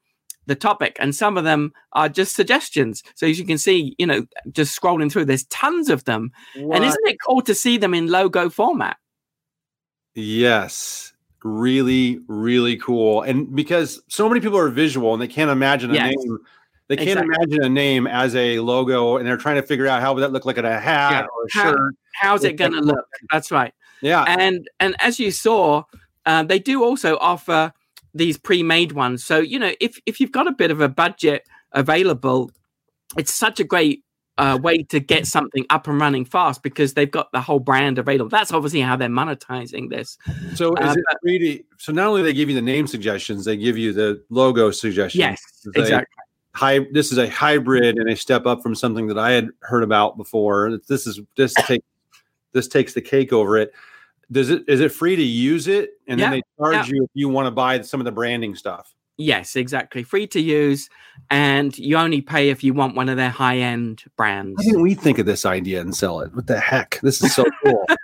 [0.48, 3.04] the topic, and some of them are just suggestions.
[3.16, 6.32] So as you can see, you know, just scrolling through, there's tons of them.
[6.56, 8.98] And isn't it cool to see them in logo format?
[10.16, 11.14] Yes.
[11.44, 13.24] Really, really cool.
[13.24, 16.16] And because so many people are visual and they can't imagine a Yes.
[16.16, 16.38] name.
[16.88, 17.36] They can't Exactly.
[17.36, 20.32] imagine a name as a logo and they're trying to figure out how would that
[20.34, 21.22] look like on a hat Yeah.
[21.22, 21.96] or a How- shirt.
[22.16, 23.06] How's it going to look?
[23.32, 23.74] That's right.
[24.02, 24.26] Yeah.
[24.28, 25.84] and and as you saw
[26.26, 27.72] uh, they do also offer
[28.16, 31.44] these pre-made ones so you know if if you've got a bit of a budget
[31.74, 32.50] available
[33.16, 34.04] it's such a great
[34.42, 37.98] uh, way to get something up and running fast because they've got the whole brand
[38.00, 40.18] available that's obviously how they're monetizing this
[40.56, 43.56] So is Uh, it free so not only they give you the name suggestions, they
[43.56, 45.20] give you the logo suggestions.
[45.20, 45.42] yes
[45.76, 46.16] a exactly
[46.54, 49.84] Hy, this is a hybrid and a step up from something that I had heard
[49.84, 50.80] about before.
[50.88, 51.84] This is this take
[52.52, 53.72] this takes the cake over it.
[54.32, 55.92] Does it is it free to use it?
[56.08, 58.94] And then they charge you if you want to buy some of the branding stuff.
[59.22, 60.90] Yes exactly free to use
[61.30, 64.94] and you only pay if you want one of their high-end brands Why didn't we
[64.96, 66.34] think of this idea and sell it?
[66.34, 67.00] What the heck?
[67.02, 67.86] This is so cool.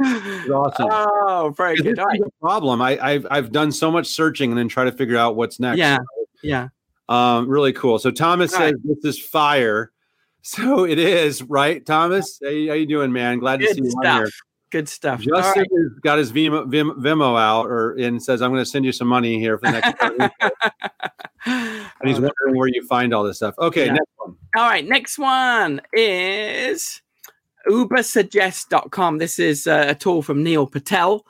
[0.00, 0.88] Awesome.
[0.90, 2.28] oh very good this All is right.
[2.28, 2.80] a problem.
[2.80, 5.78] I, I've I've done so much searching and then try to figure out what's next.
[5.78, 5.98] yeah
[6.42, 6.68] yeah
[7.08, 7.98] Um, really cool.
[7.98, 9.90] So Thomas All says this is fire.
[10.42, 11.84] So it is, right?
[11.84, 13.40] Thomas, how you, how you doing, man?
[13.40, 14.30] Glad to see you on here.
[14.70, 15.70] Good stuff Justin right.
[15.72, 18.92] has got his Vimo, Vim, Vimo out, or and says, "I'm going to send you
[18.92, 19.94] some money here for the next."
[21.46, 23.54] and he's wondering where you find all this stuff.
[23.58, 23.92] Okay, Yeah.
[23.92, 24.36] next one.
[24.56, 27.00] All right, next one is
[27.68, 29.18] ubersuggest.com.
[29.18, 31.24] This is uh, a tool from Neil Patel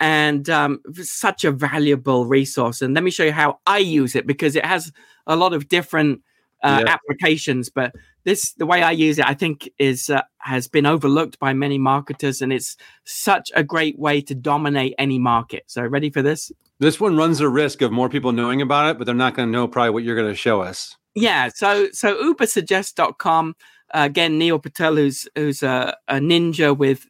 [0.00, 2.82] and um, such a valuable resource.
[2.82, 4.92] And let me show you how I use it because it has
[5.26, 6.22] a lot of different
[6.62, 6.92] uh, Yeah.
[6.92, 7.68] applications.
[7.68, 7.94] But
[8.24, 11.78] this, the way I use it, I think is uh, has been overlooked by many
[11.78, 15.64] marketers, and it's such a great way to dominate any market.
[15.66, 16.52] So, ready for this?
[16.78, 19.48] This one runs the risk of more people knowing about it, but they're not going
[19.48, 20.96] to know probably what you're going to show us.
[21.14, 23.54] Yeah, so so ubersuggest.com
[23.94, 27.06] uh, again Neil Patel who's who's a, a ninja with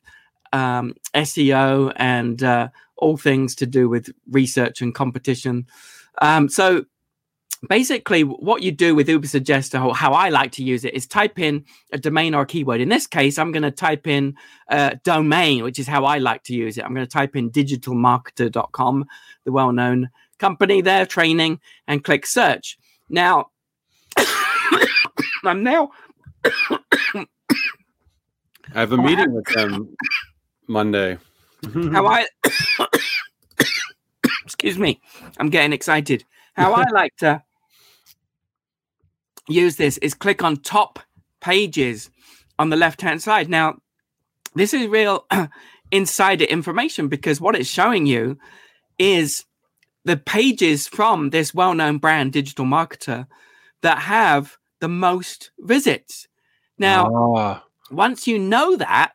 [0.53, 5.67] um, SEO and uh, all things to do with research and competition.
[6.21, 6.85] Um, so
[7.69, 11.39] basically what you do with ubersuggest or how I like to use it is type
[11.39, 12.81] in a domain or a keyword.
[12.81, 14.35] In this case, I'm going to type in
[14.69, 16.85] uh, domain, which is how I like to use it.
[16.85, 19.05] I'm going to type in digitalmarketer.com,
[19.45, 22.79] the well-known company there training and click search.
[23.09, 23.51] Now
[25.45, 25.91] I'm now
[26.45, 27.25] I
[28.75, 29.95] have a meeting with them
[30.67, 31.19] Monday.
[31.93, 32.27] how I
[34.45, 35.01] excuse me,
[35.39, 36.25] I'm getting excited.
[36.55, 37.43] How I like to
[39.53, 40.99] use this is click on top
[41.41, 42.11] pages
[42.59, 43.49] on the left hand side.
[43.49, 43.79] Now,
[44.55, 45.27] this is real
[45.91, 48.39] insider information because what it's showing you
[48.99, 49.45] is
[50.05, 53.27] the pages from this well known brand, Digital Marketer,
[53.83, 56.27] that have the most visits.
[56.79, 59.13] Now, Ah, once you know that,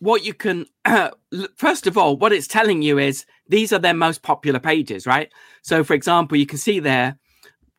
[0.00, 0.66] what you can,
[1.56, 5.30] first of all, what it's telling you is these are their most popular pages, right?
[5.62, 7.16] So, for example, you can see there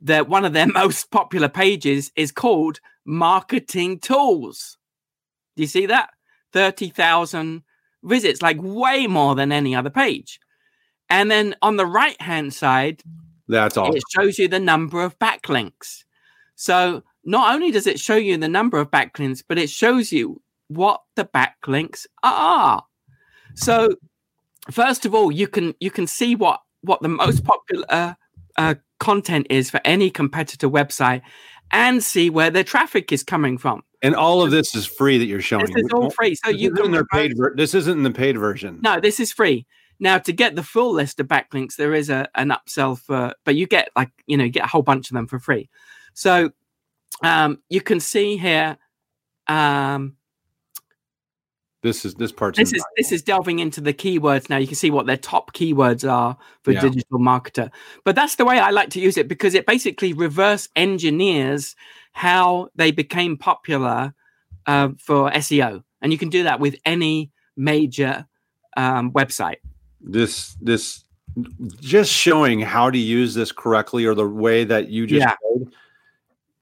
[0.05, 4.77] that one of their most popular pages is called Marketing Tools.
[5.55, 6.09] Do you see that?
[6.53, 7.63] 30,000
[8.03, 10.39] visits, like way more than any other page.
[11.09, 13.01] And then on the right hand side,
[13.47, 13.95] that's awesome.
[13.95, 16.03] it shows you the number of backlinks.
[16.55, 20.41] So not only does it show you the number of backlinks, but it shows you
[20.67, 22.83] what the backlinks are.
[23.55, 23.89] So
[24.71, 28.15] first of all, you can you can see what what the most popular
[28.57, 31.21] uh, content is for any competitor website,
[31.71, 33.83] and see where their traffic is coming from.
[34.01, 35.65] And all of this is free that you're showing.
[35.65, 37.33] This is all free, so This you isn't can their paid.
[37.35, 38.79] Ver- this isn't in the paid version.
[38.83, 39.65] No, this is free.
[39.99, 43.55] Now to get the full list of backlinks, there is a an upsell for, but
[43.55, 45.69] you get like you know you get a whole bunch of them for free.
[46.13, 46.51] So
[47.23, 48.77] um, you can see here.
[49.47, 50.17] Um,
[51.85, 52.55] This is this part.
[52.55, 52.93] this is invaluable.
[52.97, 54.57] this is delving into the keywords now.
[54.57, 56.81] You can see what their top keywords are for Yeah.
[56.81, 57.69] digital marketer.
[58.03, 61.75] But that's the way I like to use it because it basically reverse engineers
[62.13, 64.15] how they became popular
[64.65, 68.25] uh, for SEO, and you can do that with any major
[68.77, 69.57] um, website.
[70.01, 71.03] this this
[71.81, 75.35] just showing how to use this correctly or the way that you just Yeah.
[75.43, 75.71] showed,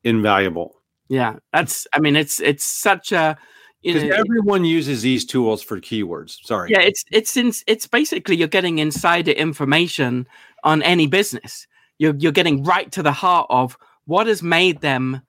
[0.04, 0.76] invaluable
[1.08, 1.88] Yeah, that's.
[1.94, 3.38] I mean, it's it's such a
[3.84, 6.38] because everyone uses these tools for keywords.
[6.44, 6.72] Sorry.
[6.72, 10.28] yeah, it's it's in, it's basically you're getting insider information
[10.64, 11.68] on any business.
[11.98, 15.22] You're you're getting right to the heart of what has made them,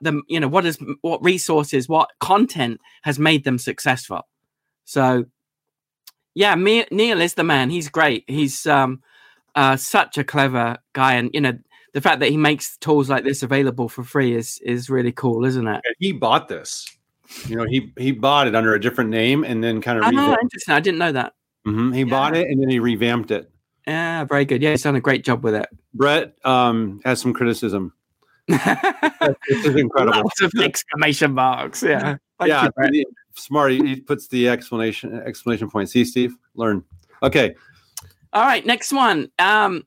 [0.00, 4.22] them you know what is what resources, what content has made them successful.
[4.84, 5.24] So,
[6.34, 7.70] yeah, Me- Neil is the man.
[7.70, 8.24] He's great.
[8.26, 9.02] He's um,
[9.54, 11.58] uh, such a clever guy, and you know
[11.92, 15.44] the fact that he makes tools like this available for free is is really cool,
[15.44, 15.80] isn't it?
[15.84, 16.86] And he bought this.
[17.48, 20.36] You know, he he bought it under a different name and then kind of Oh,
[20.40, 20.74] interesting.
[20.74, 21.34] I didn't know that.
[21.66, 21.94] Mhm.
[21.94, 23.50] He bought it and then he revamped it.
[23.86, 24.62] Yeah, very good.
[24.62, 25.68] Yeah, he's done a great job with it.
[25.94, 27.92] Brett um, has some criticism.
[29.48, 30.18] This is incredible.
[30.18, 31.80] Lots of exclamation marks.
[31.82, 32.16] Yeah.
[32.40, 33.04] Thank yeah, you,
[33.36, 33.70] smart.
[33.70, 35.90] He, he puts the explanation exclamation point.
[35.90, 36.82] See, Steve, learn.
[37.22, 37.54] Okay,
[38.32, 39.30] All right, next one.
[39.38, 39.84] Um,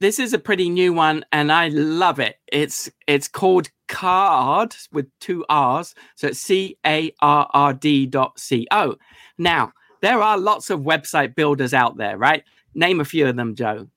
[0.00, 2.36] this is a pretty new one, and I love it.
[2.52, 5.94] It's it's called Carrd with two R's.
[6.14, 8.96] So it's C A R R D dot C O.
[9.38, 12.44] Now there are lots of website builders out there, right?
[12.74, 13.88] Name a few of them, Joe.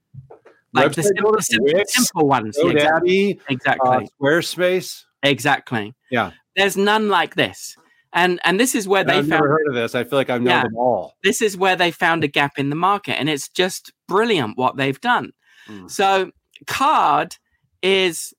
[0.73, 2.57] Like the Website simple, builders, simple, Wix, simple ones.
[2.57, 3.35] Exactly.
[3.35, 3.89] GoDaddy, exactly.
[3.89, 5.03] uh, Squarespace.
[5.21, 5.93] exactly.
[6.09, 6.31] Yeah.
[6.55, 7.75] There's none like this.
[8.13, 9.95] And and this is where they I've found never heard of this.
[9.95, 10.63] I feel like I've known Yeah.
[10.63, 11.13] them all.
[11.23, 14.77] this is where they found a gap in the market and it's just brilliant what
[14.77, 15.31] they've done
[15.71, 15.89] Mm.
[15.89, 16.31] so
[16.65, 17.37] Carrd
[17.81, 18.33] is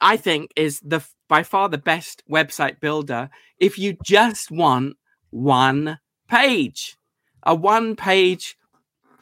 [0.00, 4.96] i think is the by far the best website builder if you just want
[5.30, 6.96] one page
[7.44, 8.56] a one page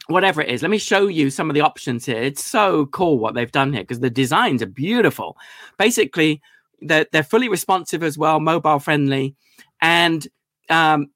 [0.09, 0.63] whatever it is.
[0.63, 2.21] Let me show you some of the options here.
[2.21, 5.37] It's so cool what they've done here because the designs are beautiful.
[5.77, 6.41] Basically
[6.81, 9.35] they're, they're fully responsive as well mobile friendly
[9.81, 10.27] and
[10.69, 11.07] um,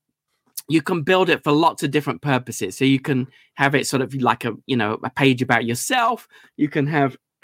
[0.70, 2.78] you can build it for lots of different purposes.
[2.78, 6.28] So you can have it sort of like a you know a page about yourself.
[6.58, 7.18] You can have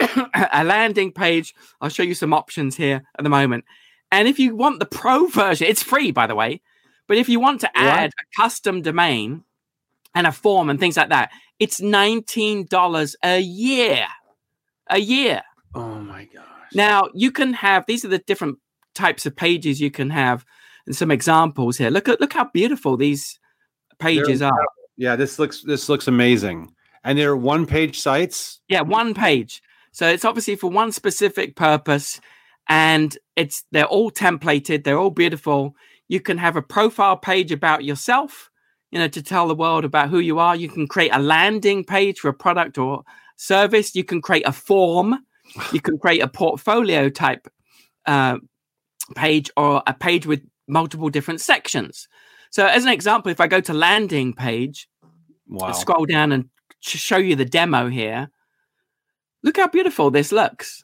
[0.52, 1.54] a landing page.
[1.80, 3.64] I'll show you some options here at the moment.
[4.12, 6.60] And if you want the pro version it's free by the way
[7.06, 9.44] but if you want to add a custom domain
[10.14, 14.06] and a form and things like that it's $19 a year.
[14.88, 15.42] A year.
[15.74, 16.44] Oh my gosh.
[16.74, 18.58] now you can have these are the different
[18.94, 20.44] types of pages you can have
[20.86, 21.90] and some examples here.
[21.90, 23.38] Look at look how beautiful these
[23.98, 24.66] pages are.
[24.96, 26.72] yeah, this looks this looks amazing.
[27.02, 28.60] And they're one page sites.
[28.68, 29.62] Yeah, one page.
[29.92, 32.20] So it's obviously for one specific purpose
[32.68, 35.74] and it's they're all templated, they're all beautiful.
[36.08, 38.50] You can have a profile page about yourself,
[38.90, 40.54] you know, to tell the world about who you are.
[40.54, 43.02] You can create a landing page for a product or
[43.36, 43.94] service.
[43.94, 45.18] You can create a form.
[45.72, 47.48] You can create a portfolio type
[48.06, 48.38] uh,
[49.16, 52.08] page or a page with multiple different sections.
[52.50, 54.88] So, as an example, if I go to landing page,
[55.46, 55.72] Wow.
[55.72, 56.48] scroll down and
[56.80, 58.30] sh- show you the demo here.
[59.42, 60.82] Look how beautiful this looks.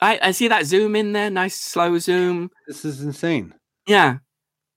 [0.00, 2.50] I, I see that zoom in there, nice slow zoom.
[2.66, 3.54] This is insane.
[3.86, 4.18] Yeah,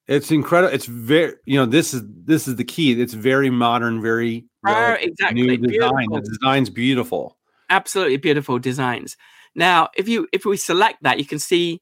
[0.08, 0.74] It's incredible.
[0.74, 3.00] It's very, you know, this is this is the key.
[3.02, 5.42] It's very modern, very Oh, relative, exactly.
[5.44, 6.08] new design.
[6.10, 6.16] Beautiful.
[6.22, 7.38] The design's beautiful.
[7.70, 9.16] absolutely beautiful designs.
[9.56, 11.82] Now, if you if we select that, you can see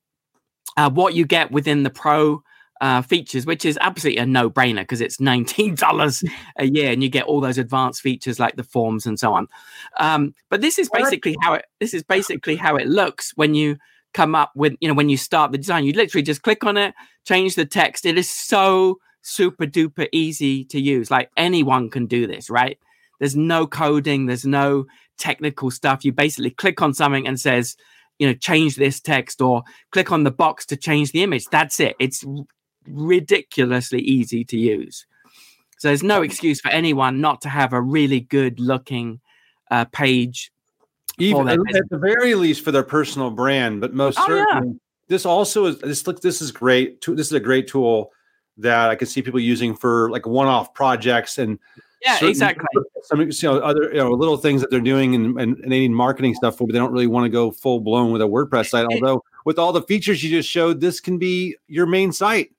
[0.77, 2.43] uh, what you get within the pro
[2.81, 6.23] uh, features, which is absolutely a no brainer because it's nineteen dollars
[6.57, 9.47] a year, and you get all those advanced features like the forms and so on.
[9.99, 13.77] Um, but this is basically how it this is basically how it looks when you
[14.13, 15.85] come up with you know when you start the design.
[15.85, 16.93] You literally just click on it,
[17.25, 18.05] change the text.
[18.05, 21.09] It is so super duper easy to use.
[21.09, 22.77] Like anyone can do this, right?
[23.19, 24.25] There's no coding.
[24.25, 24.85] There's no
[25.17, 26.03] technical stuff.
[26.03, 27.75] You basically click on something and says,
[28.19, 31.45] you know, change this text or click on the box to change the image.
[31.51, 31.95] That's it.
[31.99, 32.45] It's r-
[32.87, 35.05] ridiculously easy to use.
[35.77, 39.19] So there's no excuse for anyone not to have a really good looking
[39.69, 40.51] uh, page.
[41.17, 41.87] Even at, business.
[41.89, 44.45] the very least for their personal brand, but most Oh, yeah.
[44.51, 47.01] certainly this also is this look this is great.
[47.05, 48.11] This is a great tool
[48.57, 51.59] that I can see people using for like one-off projects and
[52.05, 52.65] Yeah, certain- exactly.
[53.03, 55.79] Some you know, other you know little things that they're doing and, and, and they
[55.79, 58.25] need marketing stuff for, but they don't really want to go full blown with a
[58.25, 58.85] WordPress site.
[58.91, 62.51] Although with all the features you just showed, this can be your main site.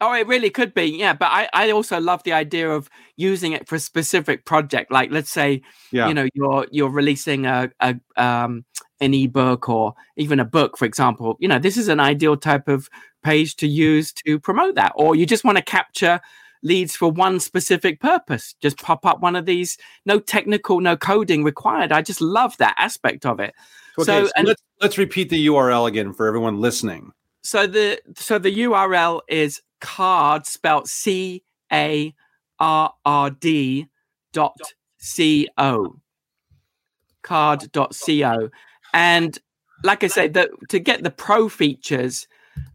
[0.00, 0.84] Oh, it really could be.
[0.86, 1.12] Yeah.
[1.12, 4.90] But I, I also love the idea of using it for a specific project.
[4.90, 5.62] Like let's say,
[5.92, 6.08] Yeah.
[6.08, 8.64] you know, you're you're releasing a, a um
[9.00, 11.36] an ebook or even a book, for example.
[11.38, 12.88] You know, this is an ideal type of
[13.22, 14.92] page to use to promote that.
[14.96, 16.20] Or you just want to capture
[16.62, 18.54] leads for one specific purpose.
[18.62, 21.90] Just pop up one of these, no technical, no coding required.
[21.92, 23.54] I just love that aspect of it.
[23.98, 27.12] Okay, So, so and- let's let's repeat the URL again for everyone listening.
[27.42, 31.42] so the so the URL is Carrd spelled C
[31.72, 32.14] A
[32.58, 33.88] R R D
[34.32, 34.56] dot
[34.98, 35.96] C O.
[37.24, 38.48] Carrd dot C O.
[38.94, 39.38] And
[39.84, 42.26] like I say, the, to get the pro features,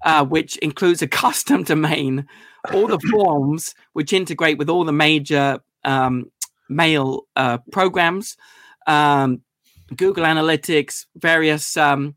[0.04, 2.28] uh, which includes a custom domain,
[2.74, 6.32] all the forms which integrate with all the major um,
[6.70, 8.38] mail uh, programs,
[8.88, 9.42] um,
[9.96, 12.16] Google Analytics, various um,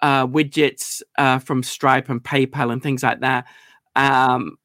[0.00, 3.46] uh, widgets uh, from Stripe and PayPal and things like that.
[3.94, 4.58] Um,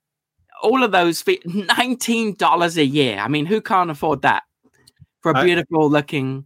[0.62, 3.18] all of those fe- nineteen dollars a year.
[3.18, 4.44] I mean, who can't afford that
[5.22, 6.46] for a beautiful looking?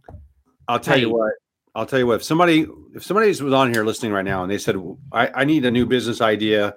[0.68, 1.32] I'll tell you what.
[1.74, 2.16] I'll tell you what.
[2.16, 4.76] If somebody if somebody was on here listening right now and they said,
[5.12, 6.74] I, I need a new business idea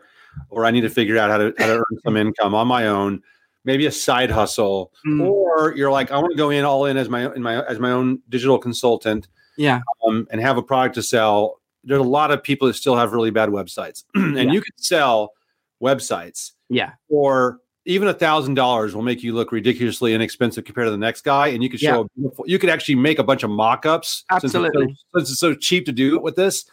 [0.50, 2.88] or I need to figure out how to how to earn some income on my
[2.88, 3.22] own,
[3.66, 6.98] maybe a side hustle, Mm, or you're like, I want to go in all in
[6.98, 9.28] as my in my as my own digital consultant
[9.58, 11.60] yeah, um, and have a product to sell.
[11.84, 14.44] There's a lot of people that still have really bad websites, and Yeah.
[14.52, 15.34] you can sell
[15.82, 20.92] websites yeah, or even a thousand dollars will make you look ridiculously inexpensive compared to
[20.92, 21.48] the next guy.
[21.48, 21.94] And you could Yeah.
[21.94, 24.26] show, a beautiful, you could actually make a bunch of mock-ups.
[24.32, 24.96] since it's so- Absolutely.
[25.16, 26.66] Since it's, so, cheap to do with this,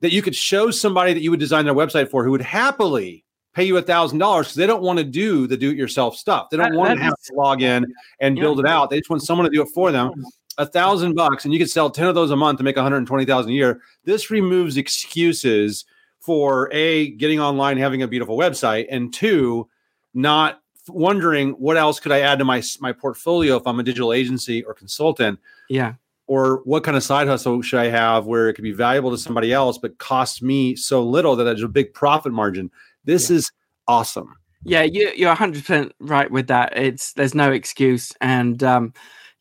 [0.00, 3.24] that you could show somebody that you would design their website for who would happily
[3.54, 6.48] pay you a thousand dollars because they don't want to do the do-it-yourself stuff.
[6.50, 7.84] They don't That- want to have to log in
[8.20, 8.42] and Yeah.
[8.42, 8.90] build it out.
[8.90, 10.12] They just want someone to do it for them.
[10.58, 12.82] A thousand bucks, and you could sell ten of those a month to make one
[12.84, 13.80] hundred twenty thousand a year.
[14.04, 15.84] This removes excuses
[16.20, 19.68] for a getting online, having a beautiful website, and two,
[20.14, 24.12] not wondering what else could I add to my my portfolio if I'm a digital
[24.12, 25.38] agency or consultant,
[25.68, 25.94] yeah.
[26.28, 29.18] Or what kind of side hustle should I have where it could be valuable to
[29.18, 32.70] somebody else but cost me so little that there's a big profit margin.
[33.04, 33.50] This is
[33.88, 34.36] awesome.
[34.64, 36.76] Yeah, you, you're 100% right with that.
[36.76, 38.92] It's there's no excuse, and um,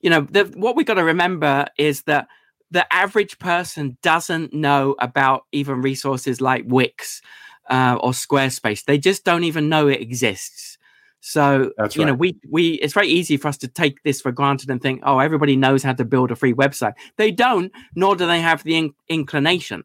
[0.01, 2.27] you know the, what we got to remember is that
[2.71, 7.21] the average person doesn't know about even resources like Wix
[7.69, 8.85] uh, or Squarespace.
[8.85, 10.76] They just don't even know it exists.
[11.27, 14.31] So That's you know we we it's very easy for us to take this for
[14.31, 16.93] granted and think, oh, everybody knows how to build a free website.
[17.17, 19.83] They don't, nor do they have the in- inclination.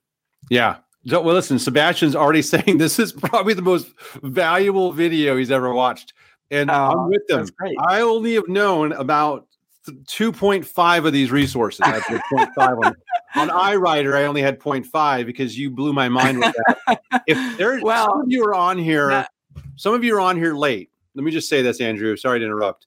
[0.50, 0.76] Yeah.
[1.08, 3.88] So, well, listen, Sebastian's already saying this is probably the most
[4.22, 6.12] valuable video he's ever watched.
[6.52, 7.48] And Oh, I'm with them.
[7.88, 9.48] I only have known about
[9.84, 11.80] th- 2.5 of these resources.
[11.80, 12.94] I have 0.5 on,
[13.34, 16.54] on iWriter, I only had 0.5 because you blew my mind with
[16.86, 17.00] that.
[17.26, 19.30] If there's Well, some of you are on here, that-
[19.74, 20.90] some of you are on here late.
[21.14, 22.16] Let me just say this, Andrew.
[22.16, 22.86] Sorry to interrupt.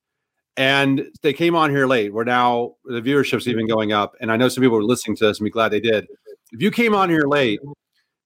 [0.58, 2.14] And they came on here late.
[2.14, 4.16] We're now the viewership's even going up.
[4.22, 6.08] And I know some people were listening to this and be glad they did.
[6.54, 7.60] If you came on here late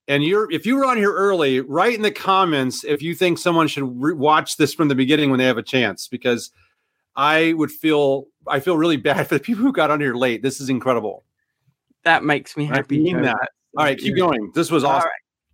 [0.07, 3.39] and you're if you were on here early, write in the comments if you think
[3.39, 6.51] someone should re- watch this from the beginning when they have a chance, because
[7.15, 10.43] I would feel I feel really bad for the people who got on here late.
[10.43, 11.23] This is incredible.
[12.03, 12.99] That makes me I happy.
[13.01, 13.23] mean Joe.
[13.23, 13.49] that.
[13.77, 14.51] All right, keep going.
[14.53, 15.09] This was All awesome.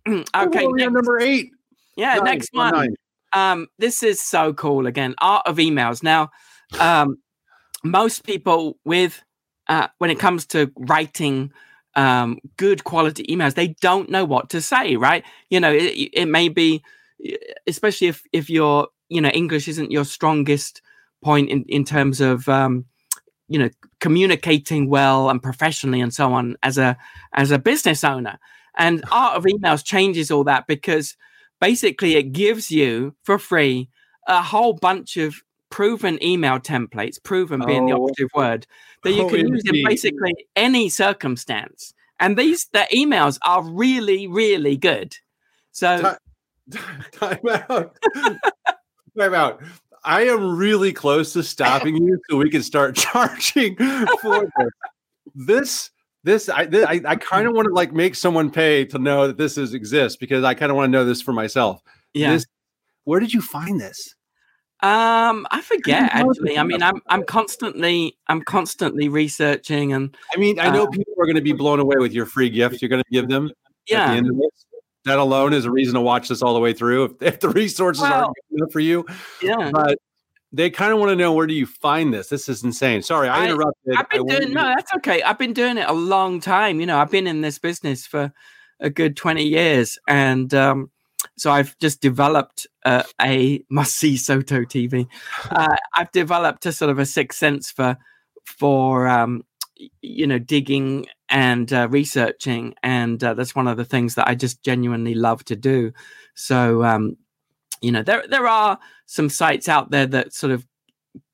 [0.06, 0.28] right.
[0.34, 1.50] Oh, okay, on next, number eight.
[1.96, 2.80] yeah, Nine, next one one.
[2.86, 2.94] nine.
[3.32, 6.02] Um this is so cool again art of emails.
[6.02, 6.30] Now
[6.80, 7.18] um
[7.84, 9.22] most people with
[9.68, 11.52] uh when it comes to writing
[11.94, 15.24] um good quality emails they don't know what to say right?
[15.50, 16.82] You know it, it may be
[17.66, 20.82] especially if if your you know english isn't your strongest
[21.22, 22.84] point in in terms of um
[23.48, 23.70] you know
[24.00, 26.96] communicating well and professionally and so on as a
[27.32, 28.38] as a business owner.
[28.76, 31.16] And art of emails changes all that because
[31.60, 33.88] basically it gives you for free
[34.28, 35.36] a whole bunch of
[35.70, 38.04] proven email templates proven being the Oh.
[38.04, 38.66] operative word
[39.02, 44.26] that you Oh, can use in basically any circumstance and these the emails are really
[44.26, 45.16] really good
[45.72, 46.16] so
[46.70, 46.78] Ti-
[47.12, 47.38] Time
[47.68, 47.96] out.
[49.18, 49.62] Time out.
[50.04, 54.70] I am really close to stopping you so we can start charging for this.
[55.34, 55.90] This
[56.26, 59.26] this I this, I, I kind of want to like make someone pay to know
[59.28, 61.80] that this is exists because I kind of want to know this for myself.
[62.12, 62.44] yeah This,
[63.04, 64.14] where did you find this?
[64.82, 70.38] um i forget know actually i mean i'm i'm constantly i'm constantly researching and I
[70.38, 72.82] mean, I know Uh, people are going to be blown away with your free gift
[72.82, 73.54] you're going to give them the
[73.88, 74.66] yeah this.
[75.06, 77.04] That alone is a reason to watch this all the way through.
[77.04, 79.06] If, if the resources Well- aren't good enough for you,
[79.40, 79.96] yeah but
[80.52, 82.28] they kind of want to know where do you find this?
[82.28, 83.02] This is insane.
[83.02, 83.96] Sorry, I, I- interrupted.
[83.96, 85.22] I've been I doing no, that's okay.
[85.22, 86.80] I've been doing it a long time.
[86.80, 88.32] You know, I've been in this business for
[88.80, 90.90] a good twenty years, and um,
[91.36, 95.06] so I've just developed uh, a must see Soto TV.
[95.50, 97.96] Uh, I've developed a sort of a sixth sense for
[98.44, 99.44] for um,
[100.02, 104.34] you know digging and uh, researching, and uh, that's one of the things that I
[104.34, 105.92] just genuinely love to do.
[106.34, 107.16] So um,
[107.80, 110.66] you know, there there are some sites out there that sort of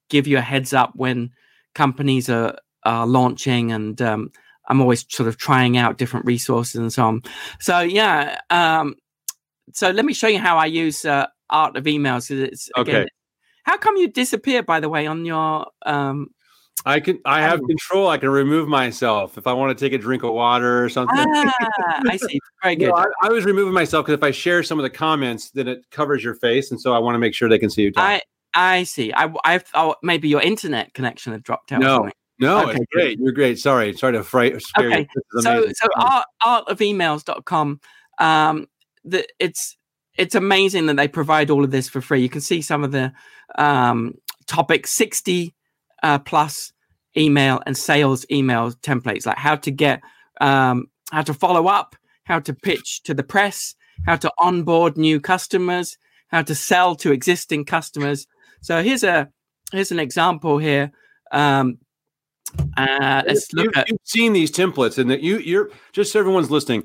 [0.09, 1.31] give you a heads up when
[1.75, 4.31] companies are are launching and um,
[4.69, 7.23] I'm always sort of trying out different resources and so on.
[7.61, 8.97] So yeah, um,
[9.73, 12.31] so let me show you how I use uh, Art of Emails.
[12.31, 13.09] It's again, Okay.
[13.65, 15.67] How come you disappear, by the way, on your?
[15.87, 16.29] Um,
[16.85, 17.19] I can.
[17.25, 17.67] I have Oh.
[17.67, 18.09] control.
[18.09, 21.17] I can remove myself if I want to take a drink of water or something.
[21.19, 21.53] ah,
[22.11, 22.41] I see.
[22.63, 22.93] Very good.
[22.93, 25.89] I, I was removing myself because if I share some of the comments, then it
[25.91, 27.93] covers your face, and so I want to make sure they can see you.
[27.93, 28.05] Talk.
[28.05, 28.21] I
[28.55, 29.13] I see.
[29.13, 31.81] I I thought maybe your internet connection had dropped out.
[31.81, 33.19] No, no, okay, it's great.
[33.21, 33.59] You're great.
[33.59, 35.41] Sorry, sorry to fright scare Okay, you.
[35.41, 37.81] So so art, artofemails.com
[38.19, 38.67] um
[39.05, 39.77] the it's
[40.19, 42.93] it's amazing that they provide all of this for free you can see some of
[42.93, 43.11] the
[43.57, 44.13] um
[44.47, 45.55] topics 60
[46.03, 46.73] uh, plus
[47.17, 50.01] email and sales email templates like how to get
[50.41, 51.95] um how to follow up
[52.25, 53.75] how to pitch to the press
[54.07, 55.99] how to onboard new customers
[56.29, 58.27] how to sell to existing customers
[58.63, 59.29] so here's a
[59.73, 60.91] here's an example here
[61.33, 61.79] um
[62.77, 66.21] uh let's you, look at have seen these templates, and that you you're just so
[66.21, 66.85] everyone's listening.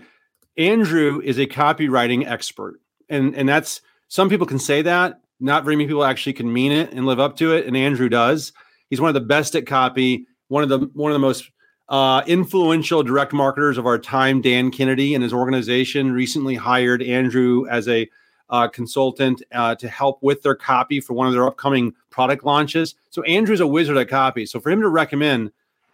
[0.57, 5.19] Andrew is a copywriting expert, and and that's some people can say that.
[5.39, 8.09] Not very many people actually can mean it and live up to it, and Andrew
[8.09, 8.53] does.
[8.89, 10.25] He's one of the best at copy.
[10.47, 11.49] One of the one of the most
[11.89, 14.41] uh, influential direct marketers of our time.
[14.41, 18.09] Dan Kennedy and his organization recently hired Andrew as a
[18.49, 22.95] uh, consultant uh, to help with their copy for one of their upcoming product launches.
[23.09, 24.45] So Andrew's a wizard at copy.
[24.45, 25.51] So for him to recommend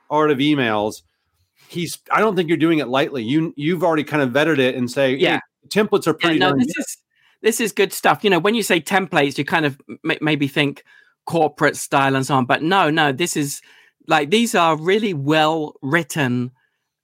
[0.10, 1.02] art of emails,
[1.68, 3.24] he's I don't think you're doing it lightly.
[3.24, 5.40] You you've already kind of vetted it and say, Yeah.
[5.64, 6.80] hey, templates are Yeah, pretty no, this good.
[6.82, 6.98] is
[7.42, 8.24] this is good stuff.
[8.24, 10.84] You know, when you say templates, you kind of m- maybe think
[11.26, 13.62] corporate style and so on, but no, no, this is
[14.08, 16.52] like these are really well written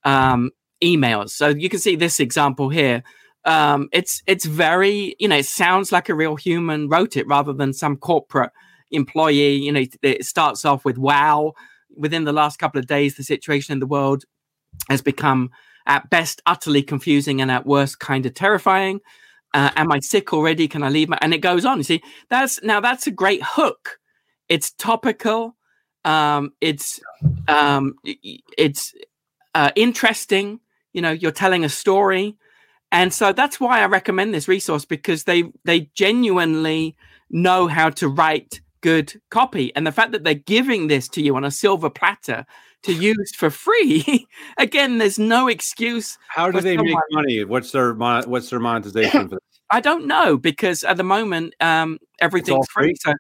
[0.04, 0.52] um,
[0.84, 1.32] emails.
[1.32, 3.04] So you can see this example here.
[3.46, 7.54] Um, it's it's very you know it sounds like a real human wrote it rather
[7.54, 8.52] than some corporate
[8.92, 9.56] employee.
[9.56, 11.54] You know, it starts off with wow.
[11.98, 14.24] Within the last couple of days, the situation in the world
[14.90, 15.50] has become
[15.88, 19.00] at best utterly confusing and at worst kind of terrifying.
[19.54, 20.68] Uh, am I sick already?
[20.68, 21.10] Can I leave?
[21.10, 21.18] My-?
[21.22, 21.78] And it goes on.
[21.78, 24.00] You see, that's now that's a great hook.
[24.50, 25.56] It's topical.
[26.06, 27.00] Um, it's
[27.47, 28.93] um, it's
[29.54, 30.60] uh, interesting.
[30.93, 32.36] You know, you're telling a story,
[32.91, 36.95] and so that's why I recommend this resource because they they genuinely
[37.30, 41.36] know how to write good copy, and the fact that they're giving this to you
[41.36, 42.45] on a silver platter
[42.84, 44.28] to use for free.
[44.58, 47.43] Again, there's no excuse How do they make money?
[47.43, 49.39] What's their mon- what's their monetization for this?
[49.72, 52.88] I don't know because at the moment um, everything's free.
[52.88, 52.95] free?
[53.00, 53.14] So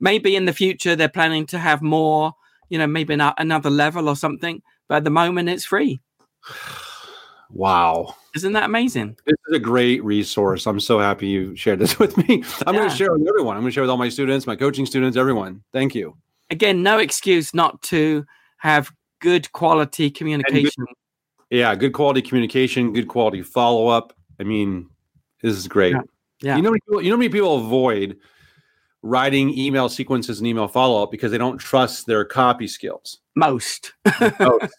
[0.00, 2.34] maybe in the future they're planning to have more,
[2.68, 4.62] you know, maybe an, another level or something.
[4.88, 6.00] But at the moment it's free.
[7.52, 8.14] Wow.
[8.36, 9.16] Isn't that amazing?
[9.26, 10.68] This is a great resource.
[10.68, 12.44] I'm so happy you shared this with me.
[12.64, 13.56] I'm going to share with everyone.
[13.56, 15.64] I'm going to share with all my students, my coaching students, everyone.
[15.72, 16.16] Thank you.
[16.50, 18.24] Again, no excuse not to
[18.58, 20.86] have good quality communication.
[21.50, 24.12] Yeah, good quality communication, good quality follow up.
[24.38, 24.88] I mean,
[25.42, 25.94] this is great.
[25.94, 26.02] Yeah.
[26.42, 26.56] Yeah.
[26.56, 28.16] You know, you know, how many people avoid
[29.02, 33.18] writing email sequences and email follow up because they don't trust their copy skills.
[33.34, 33.92] Most.
[34.20, 34.74] Most,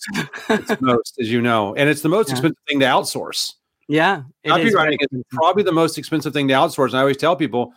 [0.50, 2.34] it's most, as you know, and it's the most Yeah.
[2.36, 3.54] expensive thing to outsource.
[3.88, 4.24] yeah.
[4.44, 6.90] it is Copywriting is probably the most expensive thing to outsource.
[6.90, 7.74] And I always tell people,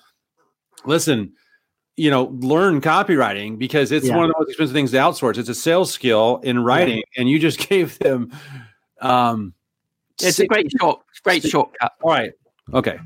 [0.85, 1.33] listen,
[1.97, 4.17] you know, learn copywriting because it's Yeah.
[4.17, 5.39] one of the most expensive things to outsource.
[5.39, 8.31] It's a sales skill in writing, and you just gave them.
[9.01, 9.55] Um,
[10.21, 11.93] It's a great short, great six- shortcut.
[12.03, 12.33] All right.
[12.75, 12.99] Okay.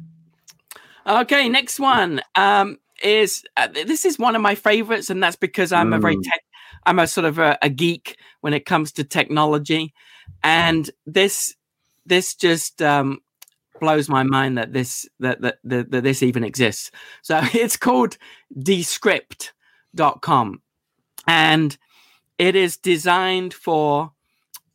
[1.07, 5.73] Okay, next one um, is uh, this is one of my favorites, and that's because
[5.73, 6.25] I'm a very Mm.
[6.25, 6.41] tech.
[6.87, 9.95] I'm a sort of a, a geek when it comes to technology,
[10.43, 11.55] and this
[12.07, 13.21] this just um,
[13.81, 16.91] blows my mind that this that, that that that this even exists.
[17.23, 18.17] So it's called
[18.59, 20.63] Descript.com,
[21.27, 21.79] and
[22.39, 24.13] it is designed for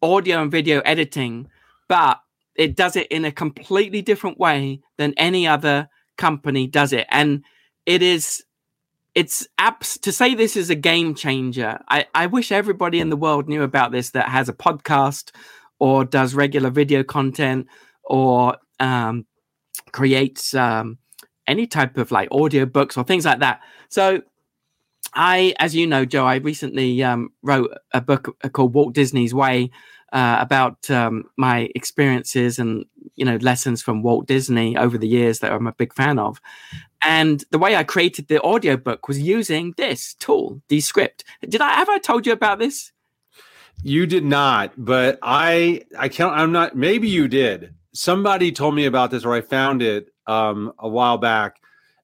[0.01, 1.47] audio and video editing,
[1.87, 2.19] but
[2.55, 7.43] it does it in a completely different way than any other company does it and
[7.85, 8.43] it is
[9.15, 13.17] it's apps to say this is a game changer I, I wish everybody in the
[13.17, 15.31] world knew about this that has a podcast
[15.79, 17.67] or does regular video content
[18.03, 19.25] or um,
[19.91, 20.97] creates um,
[21.47, 24.21] any type of like audio books or things like that so
[25.15, 29.69] I, as you know, Joe, I recently um, wrote a book called Walt Disney's Way
[30.11, 35.39] uh, about um, my experiences and you know lessons from Walt Disney over the years
[35.39, 36.39] that I'm a big fan of.
[37.05, 41.23] And the way I created the audiobook was using this tool, Descript.
[41.47, 42.91] Did I have I told you about this?
[43.81, 47.73] You did not, but I I can't I'm not maybe you did.
[47.93, 51.57] Somebody told me about this or I found it um a while back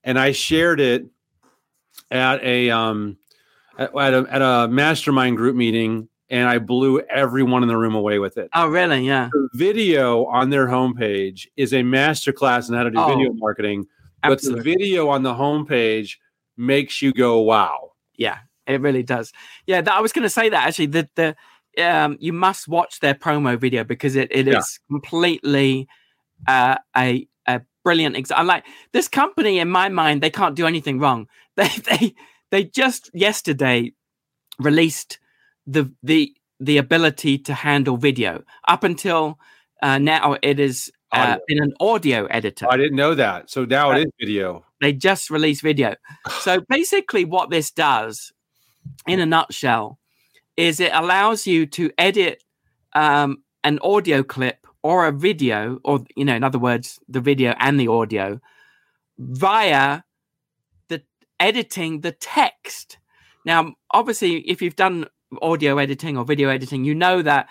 [0.04, 1.06] and I shared it
[2.12, 3.18] at a um
[3.78, 7.96] at, at a, at a mastermind group meeting and I blew everyone in the room
[7.96, 8.50] away with it.
[8.54, 9.06] Oh, really?
[9.06, 9.30] Yeah.
[9.32, 13.88] The video on their homepage is a masterclass on how to do Oh, video marketing,
[14.24, 16.18] but the video on the homepage
[16.58, 19.32] makes you go, "Wow!" Yeah, it really does.
[19.66, 20.88] Yeah, that, I was going to say that actually.
[20.88, 21.36] That the
[21.78, 24.62] um, you must watch their promo video because it, it is Yeah.
[24.92, 25.88] completely
[26.48, 28.46] uh, a a brilliant example.
[28.48, 31.28] Like this company, in my mind, they can't do anything wrong.
[31.56, 32.16] They they
[32.52, 33.92] they just yesterday
[34.60, 35.20] released
[35.68, 38.44] the the the ability to handle video.
[38.68, 39.40] Up until
[39.82, 43.50] uh, now, it is uh, in an audio editor I didn't know that.
[43.50, 44.02] So now Right.
[44.02, 44.66] it is video.
[44.82, 45.96] they just released video.
[46.42, 48.32] So basically, what this does,
[49.08, 50.00] in a nutshell,
[50.58, 52.44] is it allows you to edit
[52.94, 57.54] um, an audio clip or a video, or you know, in other words, the video
[57.60, 58.40] and the audio,
[59.18, 60.02] via
[60.88, 61.02] the
[61.40, 62.98] editing the text.
[63.46, 65.06] Now, obviously, if you've done
[65.42, 67.48] audio editing or video editing, you know that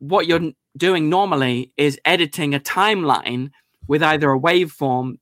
[0.00, 3.50] what you're doing normally is editing a timeline
[3.86, 5.18] with either a waveform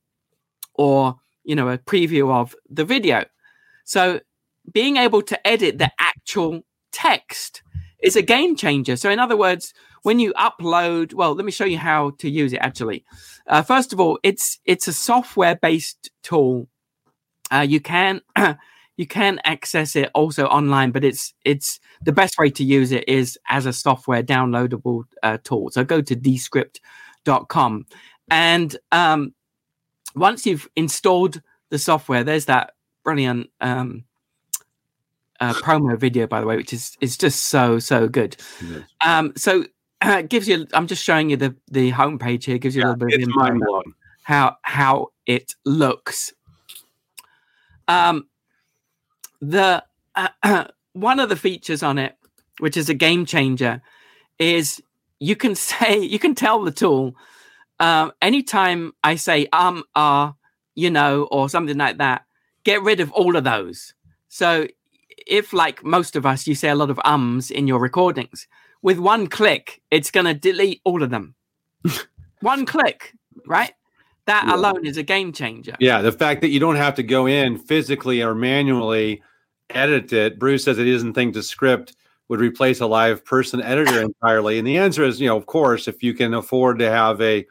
[0.73, 3.25] or you know a preview of the video.
[3.83, 4.21] So
[4.71, 6.61] being able to edit the actual
[6.91, 7.61] text
[8.01, 8.95] is a game changer.
[8.95, 9.73] So in other words
[10.03, 13.03] when you upload well let me show you how to use it actually.
[13.47, 16.67] Uh, first of all it's it's a software based tool.
[17.51, 18.21] Uh, you can
[18.99, 23.07] you can access it also online but it's it's the best way to use it
[23.07, 27.85] is as a software downloadable uh, tool so go to descript.com
[28.31, 29.33] and um,
[30.15, 32.73] once you've installed the software, there's that
[33.03, 34.03] brilliant um,
[35.39, 38.35] uh, promo video, by the way, which is is just so so good.
[39.01, 39.65] Um, so
[40.01, 40.67] uh, it gives you.
[40.73, 42.57] I'm just showing you the the homepage here.
[42.57, 43.93] Gives you a little bit of info mind about blowing.
[44.23, 46.33] how how it looks.
[47.87, 48.27] Um,
[49.41, 49.83] the
[50.15, 52.15] uh, one of the features on it,
[52.59, 53.81] which is a game changer,
[54.37, 54.81] is
[55.19, 57.15] you can say you can tell the tool
[57.79, 60.35] um, anytime I say um ah
[60.75, 62.25] you know or something like that,
[62.63, 63.93] get rid of all of those.
[64.27, 64.67] So
[65.27, 68.47] if like most of us, you say a lot of ums in your recordings,
[68.81, 71.35] with one click, it's going to delete all of them.
[72.41, 73.13] one click,
[73.45, 73.73] right?
[74.29, 74.55] That Yeah.
[74.55, 75.75] alone is a game changer.
[75.79, 79.21] Yeah, the fact that you don't have to go in physically or manually
[79.71, 80.37] edit it.
[80.39, 81.95] Bruce says it doesn't think Descript
[82.27, 84.57] would replace a live person editor entirely.
[84.59, 87.45] And the answer is, you know, of course, if you can afford to have a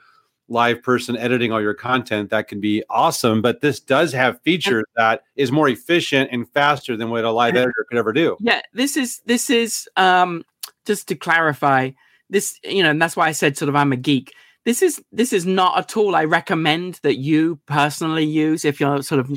[0.48, 3.42] live person editing all your content, that can be awesome.
[3.42, 7.54] But this does have features that is more efficient and faster than what a live
[7.56, 8.36] editor could ever do.
[8.40, 10.42] yeah this is this is um
[10.86, 11.90] just to clarify
[12.30, 14.32] this you know and that's why i said sort of i'm a geek
[14.64, 19.02] this is this is not a tool i recommend that you personally use if you're
[19.02, 19.30] sort of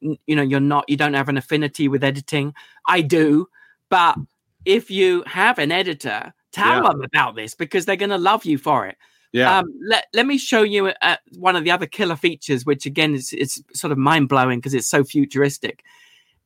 [0.00, 2.54] you know you're not you don't have an affinity with editing
[2.86, 3.46] i do
[3.88, 4.16] but
[4.64, 6.88] if you have an editor tell Yeah.
[6.88, 8.96] them about this because they're going to love you for it
[9.32, 9.58] Yeah.
[9.58, 13.14] um, let, let me show you uh, one of the other killer features, which again
[13.14, 15.82] is it's sort of mind blowing because it's so futuristic.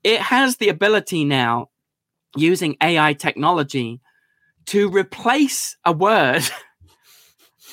[0.03, 1.69] It has the ability now,
[2.37, 4.01] using AI technology,
[4.67, 6.43] to replace a word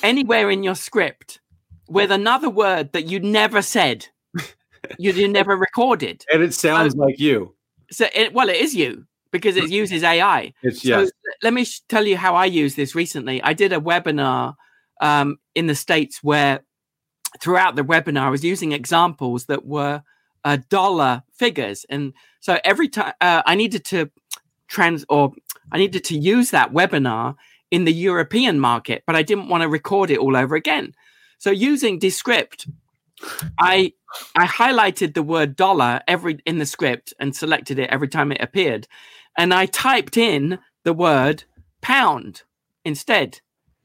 [0.02, 1.40] anywhere in your script
[1.88, 4.06] with another word that you never said,
[4.98, 6.24] you, you never recorded.
[6.32, 7.54] and it sounds like you.
[7.90, 10.52] So, it, well, it is you because it uses AI.
[10.62, 11.10] It's So yes.
[11.42, 13.42] let me sh- tell you how I use this recently.
[13.42, 14.54] I did a webinar
[15.00, 16.60] um, in the States where
[17.40, 20.02] throughout the webinar, I was using examples that were
[20.44, 21.84] uh, dollar figures.
[21.88, 24.10] And so every time uh, I needed to
[24.68, 25.32] trans or
[25.72, 27.36] I needed to use that webinar
[27.70, 30.94] in the European market, but I didn't want to record it all over again.
[31.38, 32.66] So using Descript,
[33.58, 33.92] I
[34.36, 38.40] I highlighted the word dollar every in the script and selected it every time it
[38.40, 38.88] appeared,
[39.36, 41.44] and I typed in the word
[41.80, 42.42] pound
[42.84, 43.40] instead,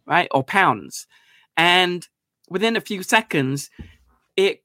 [0.06, 1.08] right, or pounds,
[1.58, 2.08] and
[2.50, 3.70] within a few seconds,
[4.38, 4.64] it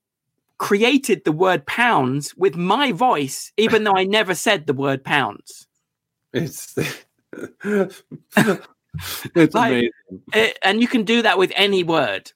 [0.58, 5.66] created the word pounds with my voice, even though I never said the word pounds.
[6.32, 6.74] It's
[9.34, 9.90] Like- amazing.
[10.32, 12.32] It- and you can do that with any word.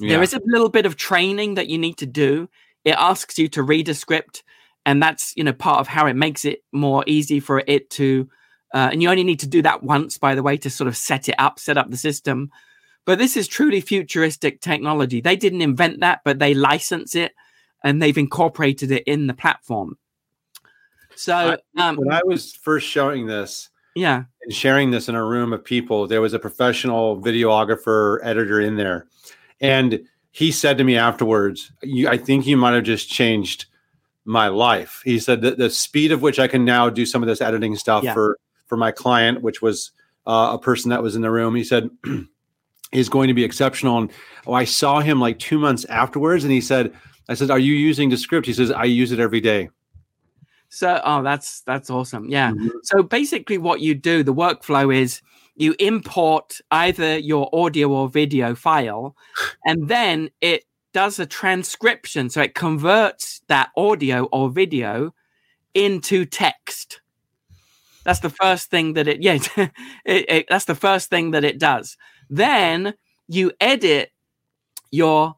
[0.00, 0.10] Yeah.
[0.10, 2.48] There is a little bit of training that you need to do.
[2.84, 4.42] It asks you to read a script
[4.86, 8.28] and that's you know part of how it makes it more easy for it to.
[8.72, 10.96] Uh, and you only need to do that once, by the way, to sort of
[10.96, 12.50] set it up, set up the system.
[13.04, 15.20] But this is truly futuristic technology.
[15.20, 17.32] They didn't invent that, but they license it
[17.84, 19.96] and they've incorporated it in the platform.
[21.14, 25.52] So um, when I was first showing this, yeah, and sharing this in a room
[25.52, 29.06] of people, there was a professional videographer editor in there,
[29.60, 31.72] and he said to me afterwards,
[32.06, 33.66] "I think you might have just changed
[34.24, 37.26] my life." He said that the speed of which I can now do some of
[37.26, 38.14] this editing stuff Yeah.
[38.14, 39.90] for for my client, which was
[40.26, 41.90] uh, a person that was in the room, he said.
[42.92, 44.12] is going to be exceptional and
[44.46, 46.92] oh, i saw him like two months afterwards and he said
[47.28, 49.68] i said are you using descript he says i use it every day
[50.76, 52.28] So, oh, that's that's awesome.
[52.28, 52.52] Yeah.
[52.52, 52.70] Mhm.
[52.82, 55.22] So basically, what you do, the workflow is
[55.54, 59.16] you import either your audio or video file,
[59.64, 62.28] and then it does a transcription.
[62.28, 65.14] So it converts that audio or video
[65.74, 67.00] into text.
[68.04, 69.20] That's the first thing that it.
[69.22, 69.38] Yeah,
[70.04, 71.96] it, it, that's the first thing that it does.
[72.28, 72.94] Then
[73.28, 74.12] you edit
[74.90, 75.36] your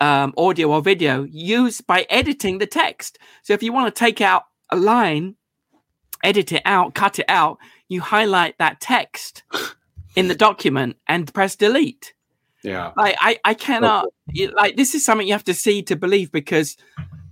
[0.00, 3.18] um, audio or video use by editing the text.
[3.42, 4.44] So if you want to take out
[4.74, 5.36] a line,
[6.22, 7.58] edit it out, cut it out,
[7.88, 9.42] you highlight that text
[10.16, 12.14] in the document and press delete.
[12.62, 14.06] yeah Like I, I cannot
[14.54, 16.76] like this is something you have to see to believe because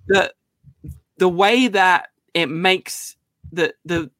[0.06, 0.32] the
[1.18, 3.16] the way that it makes
[3.52, 4.10] the the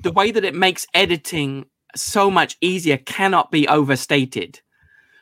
[0.00, 4.60] the way that it makes editing so much easier cannot be overstated.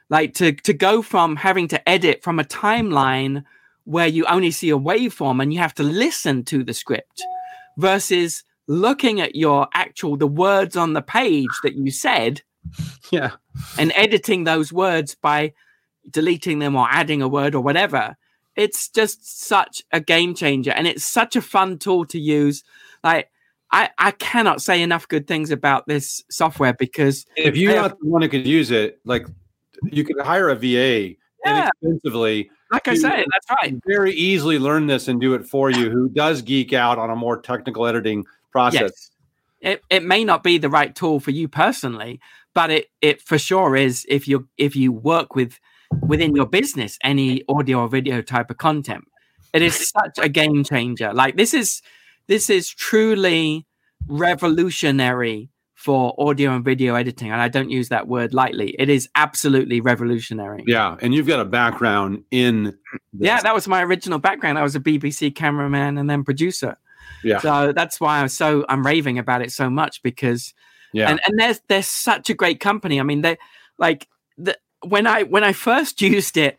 [0.08, 3.44] Like to to go from having to edit from a timeline
[3.84, 7.22] where you only see a waveform and you have to listen to the script
[7.76, 12.42] versus looking at your actual the words on the page that you said
[13.10, 13.32] yeah.
[13.78, 15.52] and editing those words by
[16.08, 18.16] deleting them or adding a word or whatever.
[18.56, 22.62] It's just such a game changer and it's such a fun tool to use.
[23.02, 23.30] Like
[23.72, 28.08] i i cannot say enough good things about this software because if you're not the
[28.08, 29.26] one who could use it like
[29.84, 31.14] you could hire a va
[31.44, 31.70] Yeah.
[31.82, 33.74] inexpensively like i say that's right.
[33.86, 37.16] very easily learn this and do it for you who does geek out on a
[37.16, 38.82] more technical editing process.
[38.82, 39.10] Yes.
[39.60, 42.20] It, it may not be the right tool for you personally
[42.54, 45.58] but it it for sure is if you if you work with
[46.02, 49.04] within your business any audio or video type of content.
[49.52, 51.12] It is such a game changer.
[51.12, 51.82] Like this is
[52.28, 53.66] this is truly
[54.06, 55.50] revolutionary
[55.80, 59.80] for audio and video editing and i don't use that word lightly it is absolutely
[59.80, 62.74] revolutionary yeah and you've got a background in this.
[63.14, 66.76] yeah that was my original background i was a bbc cameraman and then producer
[67.24, 67.38] Yeah.
[67.38, 70.52] so that's why i'm so i'm raving about it so much because
[70.92, 73.00] yeah and and they're they're such a great company.
[73.00, 73.38] I mean, they
[73.78, 76.58] like the when I when I first used it,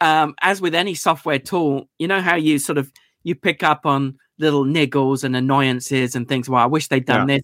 [0.00, 2.92] um, as with any software tool, you know how you sort of
[3.24, 6.48] you pick up on little niggles and annoyances and things.
[6.48, 7.42] Well, I wish they'd done this.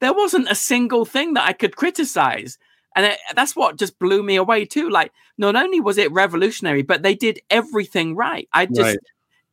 [0.00, 2.58] There wasn't a single thing that I could criticize.
[2.96, 4.88] And it, that's what just blew me away too.
[4.90, 8.48] Like, not only was it revolutionary, but they did everything right.
[8.52, 8.98] I just, Right.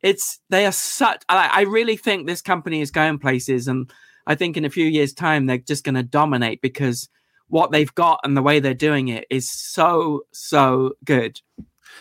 [0.02, 1.22] it's they are such.
[1.28, 3.88] I, I really think this company is going places, and
[4.26, 7.08] I think in a few years' time they're just going to dominate because
[7.46, 11.40] what they've got and the way they're doing it is so so good.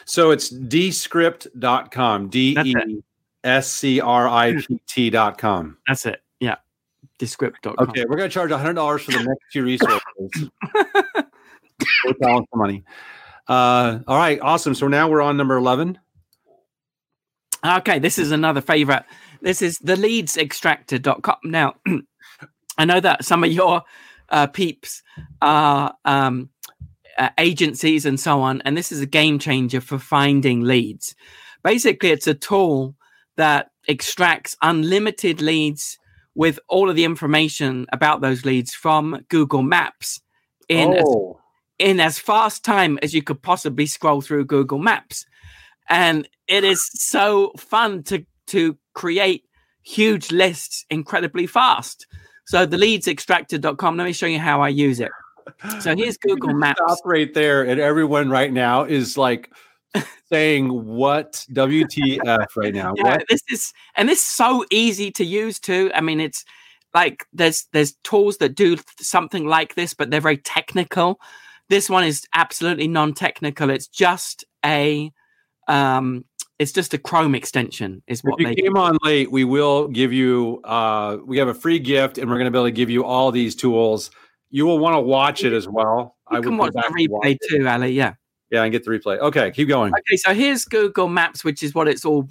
[0.05, 3.01] so it's descript.com d e
[3.47, 6.21] s c r i p t.com That's it.
[6.39, 6.55] Yeah,
[7.19, 7.75] descript.com.
[7.89, 10.01] okay we're going to charge $100 for the next two resources
[12.19, 12.83] for money
[13.47, 15.97] uh all right awesome so now we're on number 11
[17.65, 19.03] Okay, this is another favorite.
[19.41, 21.37] This is the leads leadsextractor.com.
[21.43, 21.75] Now,
[22.77, 23.83] I know that some of your
[24.29, 25.01] uh, peeps
[25.41, 26.49] are um,
[27.17, 31.15] uh, agencies and so on, and this is a game changer for finding leads.
[31.63, 32.95] Basically, it's a tool
[33.37, 35.97] that extracts unlimited leads
[36.35, 40.21] with all of the information about those leads from Google Maps
[40.67, 41.39] in as oh
[41.79, 45.25] in as fast time as you could possibly scroll through Google Maps.
[45.89, 49.45] And it is so fun to to create
[49.83, 52.07] huge lists incredibly fast.
[52.45, 55.11] So the leadsextractor.com, let me show you how I use it.
[55.81, 56.79] So here's Google Maps.
[56.79, 59.51] stop right there and everyone right now is like
[60.29, 65.23] saying what wtf right now Yeah, what this is and this is so easy to
[65.23, 65.91] use too.
[65.93, 66.43] I mean, it's
[66.93, 71.19] like there's there's tools that do something like this, but they're very technical.
[71.69, 73.69] This one is absolutely non-technical.
[73.69, 75.11] It's just a
[75.67, 76.25] um
[76.59, 80.11] it's just a Chrome extension, is what if you came on late we will give
[80.11, 82.89] you uh we have a free gift and we're going to be able to give
[82.89, 84.11] you all these tools
[84.49, 87.25] you will want to watch it as well you i can would watch the watch
[87.25, 87.91] replay too, Ali.
[87.91, 88.13] Yeah.
[88.49, 91.73] Yeah and get the replay okay keep going Okay, so here's Google Maps, which is
[91.75, 92.27] what it's all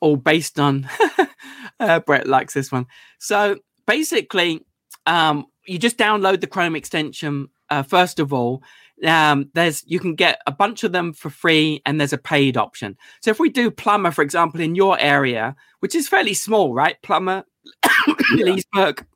[0.00, 0.88] all based on
[1.80, 2.86] uh, Brett likes this one.
[3.18, 3.56] So
[3.86, 4.64] basically,
[5.06, 8.62] um, you just download the Chrome extension uh, first of all.
[9.04, 12.56] Um, there's you can get a bunch of them for free, and there's a paid
[12.56, 12.96] option.
[13.22, 16.96] So if we do plumber, for example, in your area, which is fairly small, right?
[17.02, 17.44] Plumber,
[18.34, 19.06] Leesburg,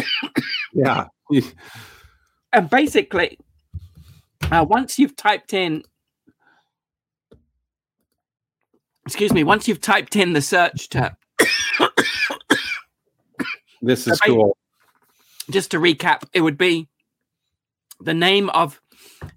[0.74, 1.06] Yeah.
[2.52, 3.38] and basically,
[4.50, 5.82] uh, once you've typed in,
[9.06, 11.16] excuse me, once you've typed in the search term,
[13.82, 14.56] This is cool.
[15.50, 16.88] just to recap, it would be
[18.00, 18.80] the name of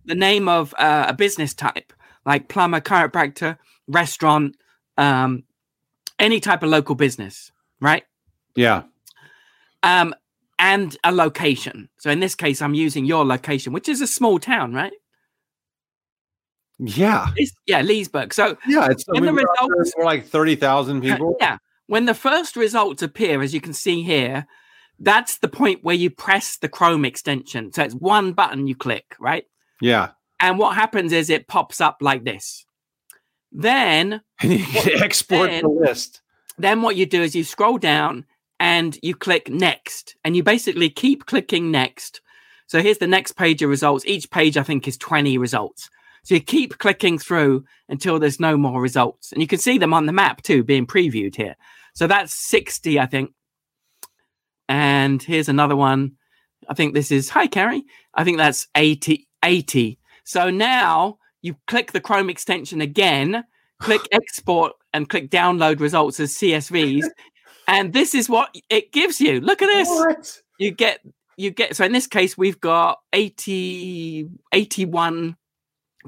[0.06, 1.94] the name of uh, a business type,
[2.26, 3.58] like plumber, chiropractor,
[3.88, 4.56] restaurant,
[4.98, 5.44] um,
[6.20, 8.04] any type of local business, right?
[8.56, 8.84] Yeah.
[9.82, 10.14] Um,
[10.60, 11.90] and a location.
[11.98, 14.94] So in this case, I'm using your location, which is a small town, right?
[16.86, 17.32] Yeah.
[17.36, 18.34] It's, yeah, Leesburg.
[18.34, 18.88] So Yeah.
[18.92, 21.38] It's I In the mean, we're results- for like 30,000 uh, people.
[21.40, 21.58] Yeah.
[21.88, 24.46] When the first results appear, as you can see here,
[25.00, 27.72] that's the point where you press the Chrome extension.
[27.74, 29.46] So it's one button you click, right?
[29.82, 30.10] Yeah.
[30.40, 32.66] And what happens is it pops up like this.
[33.52, 36.22] Then, export the list.
[36.58, 38.26] then what you do is you scroll down
[38.60, 42.22] and you click next, and you basically keep clicking next.
[42.68, 44.06] So here's the next page of results.
[44.06, 45.90] Each page, I think, is 20 results.
[46.24, 49.32] So you keep clicking through until there's no more results.
[49.32, 51.56] And you can see them on the map too, being previewed here.
[51.94, 53.32] So that's 60, I think.
[54.70, 56.14] And here's another one.
[56.70, 57.84] I think this is, hi, Carrie.
[58.14, 59.28] I think that's 80.
[59.44, 60.00] 80.
[60.24, 63.44] So now you click the Chrome extension again,
[63.80, 67.04] click export, and click download results as CSVs.
[67.68, 69.42] And this is what it gives you.
[69.42, 70.42] Look at this What?
[70.60, 71.00] you get
[71.36, 75.36] you get so in this case we've got 80 81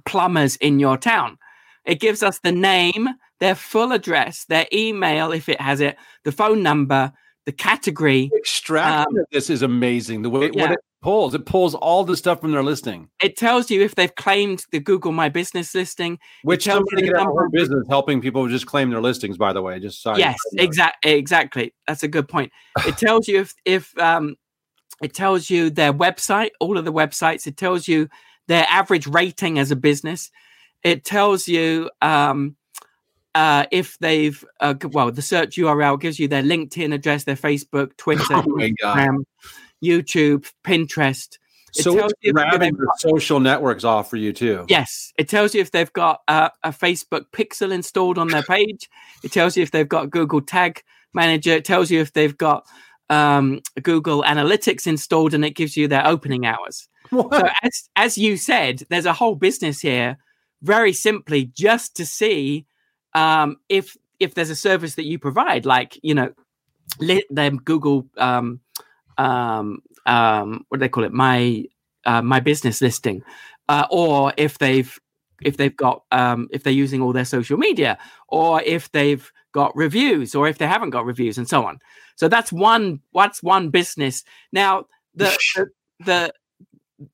[0.05, 1.37] plumbers in your town
[1.85, 3.07] it gives us the name
[3.39, 7.11] their full address their email if it has it the phone number
[7.45, 10.23] the category Extracting of this is amazing.
[10.23, 10.61] The way Um, yeah.
[10.63, 13.93] what it pulls, it pulls all the stuff from their listing, it tells you if
[13.93, 17.29] they've claimed the google my business listing which tells you somebody the could have a
[17.29, 19.37] number of- business helping people just claim their listings.
[19.37, 20.17] By the way, just sorry.
[20.19, 22.51] yes exactly exactly that's a good point
[22.87, 24.35] it tells you if if um
[25.03, 28.09] it tells you their website all of the websites it tells you
[28.47, 30.31] their average rating as a business
[30.83, 32.55] it tells you um
[33.33, 37.97] uh, if they've uh, well the search url gives you their linkedin address their facebook
[37.97, 38.41] twitter Oh!
[38.43, 39.25] Instagram,
[39.83, 41.37] youtube pinterest
[41.77, 44.65] It So tells it's grabbing the social networks off for you too.
[44.69, 48.89] Yes, it tells you if they've got uh, a Facebook Pixel installed on their page.
[49.23, 50.81] It tells you if they've got Google Tag
[51.13, 51.51] Manager.
[51.51, 52.65] It tells you if they've got
[53.09, 56.87] um, Google Analytics installed, and it gives you their opening hours.
[57.11, 57.29] So,
[57.63, 60.17] as as you said, there's a whole business here,
[60.61, 62.65] very simply, just to see
[63.13, 66.33] um, if if there's a service that you provide, like you know,
[66.99, 68.59] let them Google um,
[69.17, 71.65] um, um, what do they call it, my
[72.05, 73.23] uh, my business listing,
[73.69, 74.99] uh, or if they've
[75.41, 77.97] if they've got um, if they're using all their social media,
[78.27, 81.79] or if they've got reviews, or if they haven't got reviews, and so on.
[82.15, 83.01] So that's one.
[83.11, 84.85] What's one business now?
[85.15, 85.67] The the,
[86.05, 86.33] the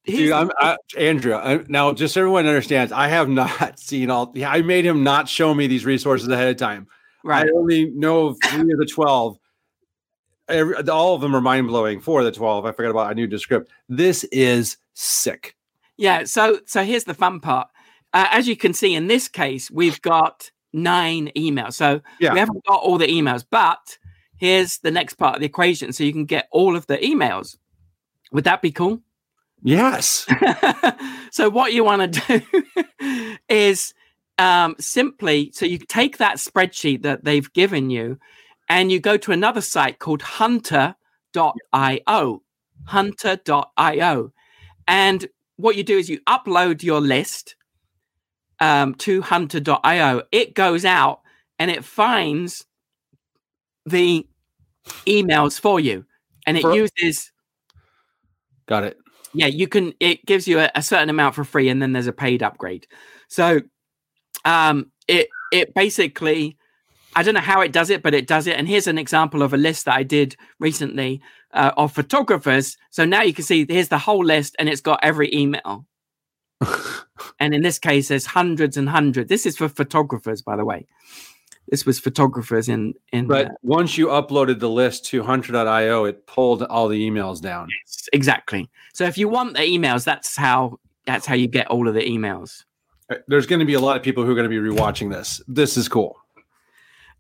[0.06, 1.38] Dude, I'm I, Andrea.
[1.38, 4.32] I, now, just so everyone understands, I have not seen all.
[4.36, 6.88] Yeah, I made him not show me these resources ahead of time.
[7.24, 7.48] right.
[7.48, 9.38] I only know of three of the twelve.
[10.48, 12.00] Every, all of them are mind blowing.
[12.02, 13.08] Four of the twelve, I forgot about.
[13.10, 13.72] I knew Descript.
[13.90, 15.56] This is sick.
[15.98, 16.26] Yeah.
[16.26, 17.68] So so here's the fun part.
[18.14, 21.74] Uh, as you can see in this case, we've got nine emails.
[21.74, 22.34] So Yeah.
[22.34, 23.98] we haven't got all the emails, but
[24.38, 25.94] here's the next part of the equation.
[25.94, 27.58] So you can get all of the emails.
[28.32, 29.02] Would that be cool?
[29.64, 30.26] Yes.
[31.32, 33.94] so what you want to do is
[34.38, 38.18] um, simply so you take that spreadsheet that they've given you
[38.70, 40.96] and you go to another site called hunter.io
[42.86, 44.34] hunter.io
[44.88, 47.56] and what you do is you upload your list
[48.60, 51.22] um, to hunter.io it goes out
[51.60, 52.66] and it finds
[53.86, 54.26] the
[55.06, 56.04] emails for you
[56.48, 57.32] and it For- uses
[58.68, 59.01] Got it.
[59.34, 62.08] Yeah you can it gives you a, a certain amount for free and then there's
[62.08, 62.88] a paid upgrade.
[63.28, 63.62] So
[64.46, 66.58] um it it basically
[67.16, 68.58] i don't know how it does it but it does it.
[68.58, 71.22] And here's an example of a list that i did recently
[71.54, 72.78] uh, of photographers.
[72.92, 75.86] So now you can see here's the whole list and it's got every email.
[77.40, 79.30] And in this case there's hundreds and hundreds.
[79.30, 80.88] This is for photographers by the way
[81.72, 86.28] this was photographers in in But uh, once you uploaded the list to hunter.io, it
[86.28, 87.70] pulled all the emails down.
[87.70, 88.70] Yes, exactly.
[88.94, 92.02] So if you want the emails, that's how that's how you get all of the
[92.02, 92.66] emails.
[93.10, 95.12] Uh, There's going to be a lot of people who are going to be rewatching
[95.12, 95.42] this.
[95.48, 96.18] This is cool.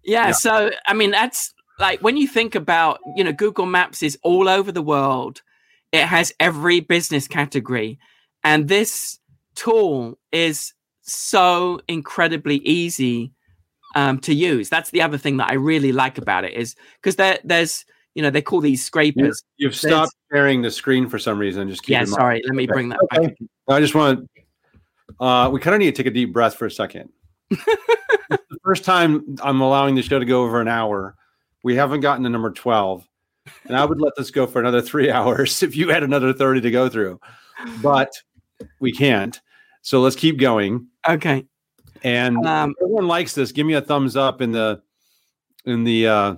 [0.04, 0.32] Yeah, Yeah.
[0.34, 4.50] So, I mean, that's like when you think about, you know, Google Maps is all
[4.50, 5.42] over the world.
[5.94, 8.00] It has every business category.
[8.44, 9.20] And this
[9.56, 13.34] tool is so incredibly easy
[13.96, 14.70] um, to use.
[14.70, 17.86] That's the other thing that I really like about it is because there, there's,
[18.16, 19.44] you know, they call these scrapers.
[19.58, 21.70] You've stopped sharing the screen for some reason.
[21.70, 22.10] Just keep Yeah, mind.
[22.10, 22.42] sorry.
[22.46, 22.72] Let me Okay.
[22.74, 23.34] bring that back.
[23.68, 24.30] I just want.
[25.20, 27.10] Uh, we kind of need to take a deep breath for a second.
[28.30, 31.16] The first time I'm allowing the show to go over an hour.
[31.64, 33.06] We haven't gotten to number twelve,
[33.66, 36.62] and I would let this go for another three hours if you had another thirty
[36.62, 37.20] to go through,
[37.82, 38.10] but
[38.80, 39.40] we can't.
[39.82, 40.88] So let's keep going.
[41.08, 41.46] Okay.
[42.04, 44.82] And Um, if everyone likes this, give me a thumbs up in the
[45.66, 46.36] in the uh,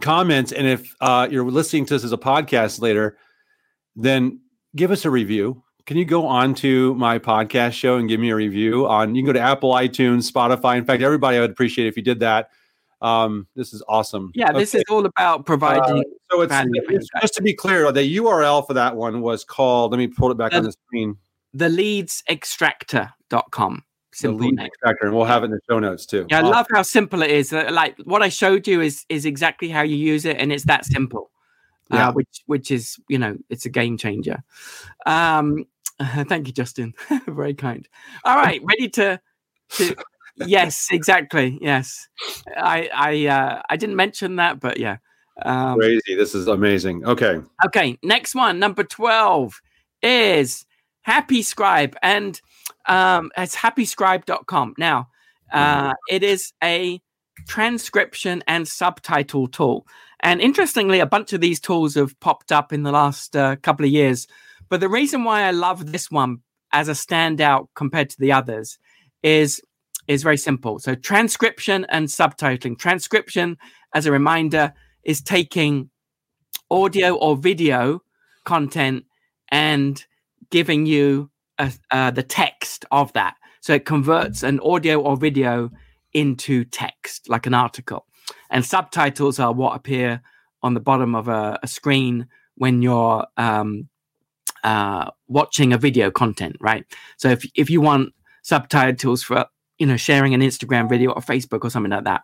[0.00, 0.52] comments.
[0.52, 3.16] And if uh, you're listening to this as a podcast later,
[3.94, 4.40] then
[4.74, 5.62] give us a review.
[5.86, 9.14] Can you go on to my podcast show and give me a review on?
[9.14, 10.76] You can go to Apple, iTunes, Spotify.
[10.78, 12.50] In fact, everybody, I would appreciate if you did that.
[13.00, 14.32] Um, this is awesome.
[14.34, 14.80] Yeah, this Okay.
[14.80, 15.98] is all about providing.
[15.98, 16.02] Uh,
[16.32, 16.52] so it's,
[16.88, 19.92] it's just to be clear, the URL for that one was called.
[19.92, 21.16] Let me pull it back on the screen.
[21.54, 23.84] the leadsextractor.com.
[24.16, 24.66] Simple name.
[24.66, 26.26] extractor, and we'll have it in the show notes too.
[26.30, 26.52] Yeah, I Awesome.
[26.52, 27.52] love how simple it is.
[27.52, 30.64] Uh, Like what I showed you is is exactly how you use it, and it's
[30.64, 31.30] that simple.
[31.90, 32.08] Yeah.
[32.08, 34.42] Uh, which which is you know it's a game changer.
[35.04, 35.66] Um,
[36.00, 36.94] thank you, Justin.
[37.26, 37.86] Very kind.
[38.24, 39.20] All right, ready to
[39.70, 39.94] to.
[40.36, 41.58] yes, exactly.
[41.60, 42.08] Yes,
[42.56, 44.96] I I uh, I didn't mention that, but yeah.
[45.42, 46.14] Um, Crazy.
[46.14, 47.04] This is amazing.
[47.04, 47.40] Okay.
[47.66, 49.60] Okay, next one, number 12
[50.02, 50.64] is
[51.02, 52.40] Happy Scribe, and
[52.88, 54.74] um, it's happyscribe.com.
[54.78, 55.08] Now,
[55.52, 57.00] uh, it is a
[57.46, 59.86] transcription and subtitle tool.
[60.20, 63.84] And interestingly, a bunch of these tools have popped up in the last uh, couple
[63.84, 64.26] of years.
[64.68, 66.38] But the reason why I love this one
[66.72, 68.78] as a standout compared to the others
[69.22, 69.60] is
[70.08, 70.78] is very simple.
[70.78, 72.78] So transcription and subtitling.
[72.78, 73.58] Transcription,
[73.92, 74.72] as a reminder,
[75.02, 75.90] is taking
[76.70, 78.02] audio or video
[78.44, 79.04] content
[79.50, 80.04] and
[80.50, 83.34] giving you uh, the text of that.
[83.60, 85.70] So it converts an audio or video
[86.12, 88.06] into text, like an article.
[88.50, 90.22] And subtitles are what appear
[90.62, 92.26] on the bottom of a, a screen
[92.56, 93.88] when you're um,
[94.64, 96.84] uh, watching a video content, right?
[97.18, 99.46] So if if you want subtitles for
[99.78, 102.22] you know sharing an Instagram video or Facebook or something like that,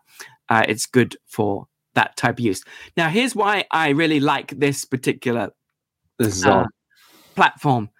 [0.48, 2.64] uh, it's good for that type of use.
[2.96, 5.50] Now, here's why I really like this particular
[6.18, 6.64] This uh,
[7.34, 7.90] platform.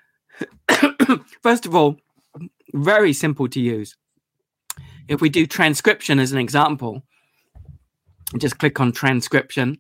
[1.43, 1.99] First of all,
[2.73, 3.97] very simple to use.
[5.09, 7.03] If we do transcription as an example,
[8.39, 9.79] just click on transcription,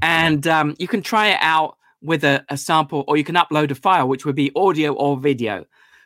[0.00, 3.70] and um, you can try it out with a, a sample, or you can upload
[3.70, 5.64] a file, which would be audio or video.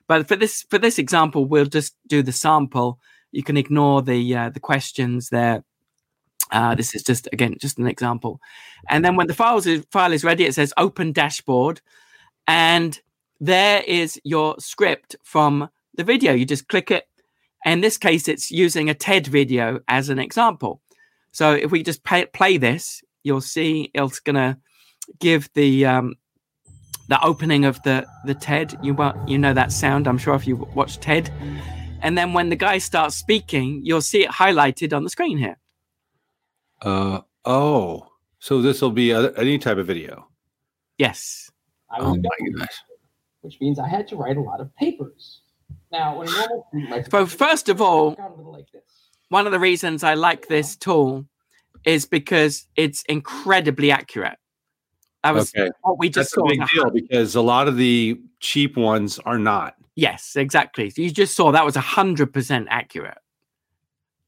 [0.09, 2.98] But for this for this example, we'll just do the sample.
[3.32, 5.64] You can ignore the uh, the questions there.
[6.52, 8.40] Uh, this is just again just an example,
[8.88, 11.80] and then when the files is, file is ready, it says open dashboard,
[12.46, 13.00] and
[13.41, 16.32] there is your script from the video.
[16.32, 17.05] You just click it.
[17.64, 20.80] In this case, it's using a TED video as an example.
[21.32, 24.59] So if we just pay, play this, you'll see it's gonna
[25.18, 26.14] give the um,
[27.09, 28.78] the opening of the the TED.
[28.82, 31.30] You wa- you know that sound, I'm sure if you watch TED.
[32.03, 35.59] And then when the guy starts speaking, you'll see it highlighted on the screen here.
[36.82, 38.09] Uh oh.
[38.39, 40.28] So this will be a, any type of video.
[40.99, 41.51] Yes.
[41.91, 42.82] I Oh my young, gosh.
[43.47, 45.40] Which means I had to write a lot of papers.
[45.92, 48.34] Now, when a normal student writes a So first of all, it works out a
[48.34, 48.82] little like this.
[49.28, 51.26] one of the reasons I like this tool
[51.84, 54.38] is because it's incredibly accurate.
[55.22, 55.70] That was Okay.
[55.82, 56.47] what we just That's a saw.
[56.49, 59.76] big the- deal because a lot of the cheap ones are not.
[59.94, 60.92] Yes, exactly.
[60.97, 63.18] You just saw that was hundred percent accurate,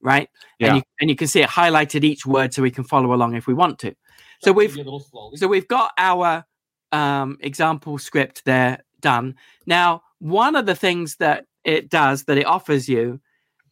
[0.01, 0.29] right?
[0.59, 0.69] Yeah.
[0.69, 3.35] And you and you can see it highlighted each word, so we can follow along
[3.35, 3.95] if we want to.
[4.43, 5.33] So I'll we've- a little.
[5.37, 6.45] So we've got our
[6.91, 9.35] um, example script there done.
[9.67, 13.21] Now, one of the things that it does that it offers you,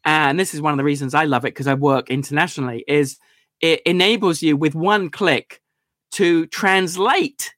[0.04, 3.18] and this is one of the reasons I love it because I work internationally, is
[3.60, 5.60] it enables you with one click
[6.12, 7.54] to translate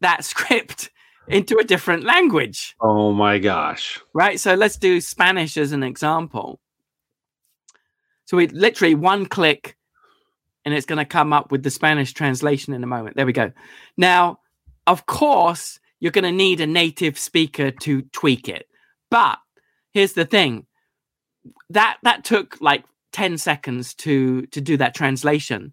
[0.00, 0.90] that script
[1.26, 4.00] into a different language Oh my gosh.
[4.14, 4.40] right?
[4.40, 6.58] So let's do Spanish as an example.
[8.24, 9.76] So we literally one click
[10.64, 13.16] and it's going to come up with the Spanish translation in a moment.
[13.16, 13.52] There we go.
[13.96, 14.40] Now,
[14.86, 18.66] of course, you're going to need a native speaker to tweak it.
[19.10, 19.38] But
[19.92, 20.66] here's the thing.
[21.70, 25.72] That that took like 10 seconds to to do that translation.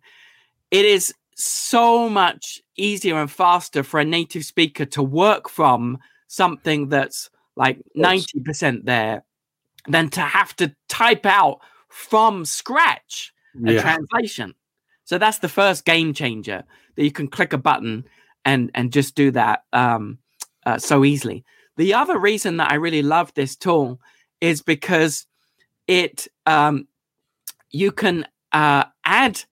[0.71, 5.97] It is so much easier and faster for a native speaker to work from
[6.27, 9.23] something that's like 90% there
[9.87, 11.59] than to have to type out
[11.89, 13.33] from scratch
[13.65, 13.81] a Yeah.
[13.81, 14.55] translation.
[15.03, 16.63] So that's the first game changer
[16.95, 18.05] that you can click a button
[18.45, 20.19] and and just do that um,
[20.65, 21.43] uh, so easily.
[21.77, 23.99] The other reason that I really love this tool
[24.39, 25.25] is because
[25.87, 26.87] it um,
[27.71, 29.43] you can uh, add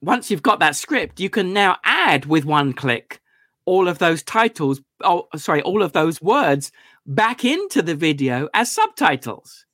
[0.00, 3.20] once you've got that script, you can now add with one click
[3.68, 4.80] all of those titles.
[5.02, 6.72] Oh, sorry, all of those words
[7.06, 9.66] back into the video as subtitles.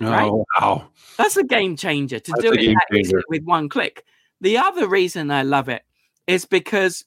[0.00, 0.30] Right.
[0.30, 0.88] Oh, wow.
[1.18, 3.22] That's a game changer to That's do it changer.
[3.28, 4.04] with one click.
[4.40, 5.82] The other reason I love it
[6.28, 7.04] is because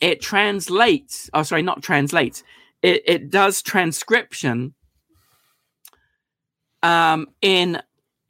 [0.00, 1.30] it translates.
[1.34, 2.42] Oh, sorry, not translates.
[2.82, 4.74] It it does transcription
[6.82, 7.80] um, in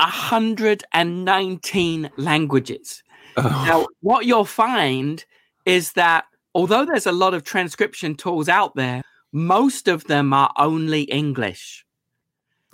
[0.01, 3.03] hundred and nineteen languages.
[3.37, 5.25] Oh, Now, what you'll find
[5.65, 9.03] is that although there's a lot of transcription tools out there,
[9.33, 11.85] most of them are only English.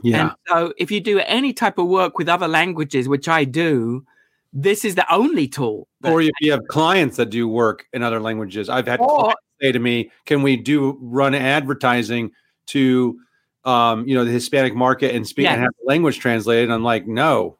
[0.02, 0.20] yeah.
[0.20, 4.04] And so if you do any type of work with other languages, which I do,
[4.52, 5.88] this is the only tool.
[6.04, 9.40] or if you have clients that do work in other languages, I've had Or- clients
[9.60, 12.32] say to me, "Can we do run advertising
[12.66, 13.18] to,
[13.64, 15.54] um, you know, the Hispanic market and speak Yeah.
[15.54, 17.58] and have the language translated?" I'm like, "No,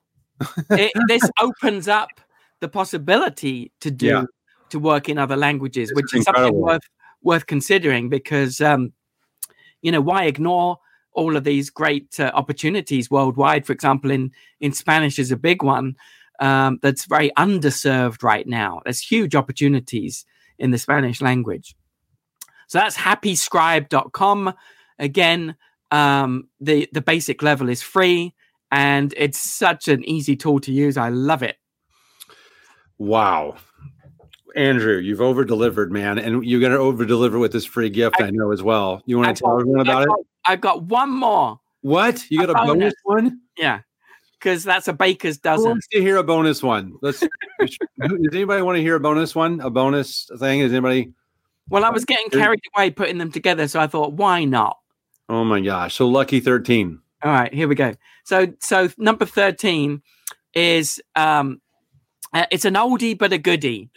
[0.70, 2.08] it, this opens up
[2.60, 4.24] the possibility to do Yeah.
[4.70, 6.82] to work in other languages, This which is is something worth
[7.22, 8.92] worth considering because um,
[9.82, 10.78] you know why ignore
[11.12, 13.64] all of these great uh, opportunities worldwide?
[13.66, 15.94] For example, in in Spanish is a big one
[16.42, 18.82] um, that's very underserved right now.
[18.84, 20.26] There's huge opportunities
[20.58, 21.74] in the Spanish language.
[22.66, 24.52] So that's happyscribe.com.
[24.98, 25.56] Again,
[25.92, 28.34] um, the the basic level is free
[28.70, 30.96] and it's such an easy tool to use.
[30.96, 31.56] I love it.
[32.98, 33.56] wow."
[34.54, 38.16] Andrew, you've over delivered, man, and you're going to over deliver with this free gift.
[38.20, 39.00] I, know as well.
[39.06, 40.26] You want to tell got- everyone about I've it?
[40.44, 41.58] I've got one more.
[41.80, 42.30] What?
[42.30, 43.24] You a got a bonus, bonus.
[43.30, 43.40] one?
[43.56, 43.80] Yeah.
[44.42, 45.64] Because that's a baker's dozen.
[45.64, 46.94] Who wants to hear a bonus one?
[47.00, 47.20] Let's.
[47.60, 47.78] does
[48.32, 49.60] anybody want to hear a bonus one?
[49.60, 50.60] A bonus thing?
[50.60, 51.12] Is anybody?
[51.68, 54.78] Well, I was getting carried away putting them together, so I thought, why not?
[55.28, 55.94] Oh my gosh!
[55.94, 57.00] So lucky thirteen.
[57.22, 57.94] All right, here we go.
[58.24, 60.02] So, so number thirteen
[60.54, 61.60] is um,
[62.34, 63.90] uh, it's an oldie but a goodie.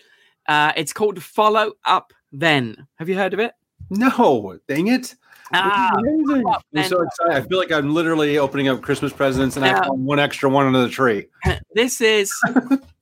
[0.48, 2.88] Uh, it's called Follow Up Then.
[2.96, 3.54] Have you heard of it?
[3.90, 5.16] No, dang it!
[5.54, 6.44] Ah, amazing.
[6.50, 7.44] Up I'm so excited.
[7.44, 9.84] I feel like I'm literally opening up Christmas presents, and I Yeah.
[9.84, 11.28] found one extra one under the tree.
[11.76, 12.34] this is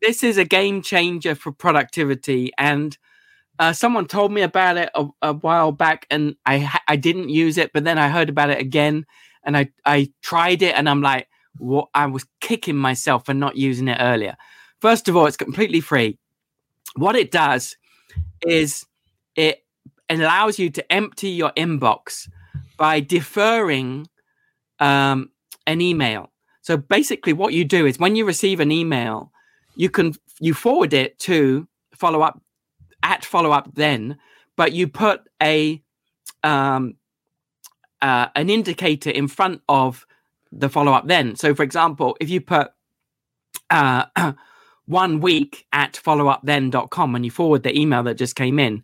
[0.02, 2.98] this is a game changer for productivity and
[3.60, 7.58] uh, someone told me about it a, a while back and I I didn't use
[7.58, 9.06] it but then I heard about it again
[9.46, 11.28] and I I tried it and I'm like
[11.58, 14.36] what I was kicking myself for not using it earlier
[14.82, 16.18] first of all it's completely free
[16.96, 17.78] what it does
[18.42, 18.86] is
[19.36, 19.64] it
[20.10, 22.30] allows you to empty your inbox
[22.78, 24.08] by deferring
[24.80, 25.30] um,
[25.66, 26.30] an email
[26.64, 29.32] so basically, what you do is when you receive an email,
[29.76, 32.42] you can you forward it to follow up
[33.04, 34.18] at follow up then,
[34.56, 35.84] but you put a
[36.42, 36.96] um,
[38.02, 40.08] uh, an indicator in front of
[40.54, 41.36] the follow up then.
[41.36, 42.72] So, for example, if you put
[43.70, 44.06] uh,
[44.86, 48.84] one week at followupthen.com when you forward the email that just came in,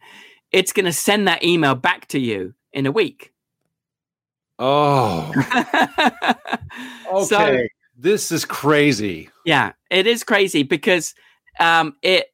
[0.52, 3.34] it's going to send that email back to you in a week.
[4.58, 5.32] Oh,
[7.28, 7.70] So- okay.
[7.98, 9.30] this is crazy.
[9.46, 11.14] Yeah, it is crazy because
[11.60, 12.28] um, it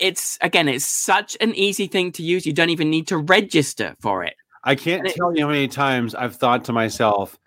[0.00, 2.46] it's again it's such an easy thing to use.
[2.46, 4.34] You don't even need to register for it.
[4.64, 7.38] I can't it- tell you how many times I've thought to myself,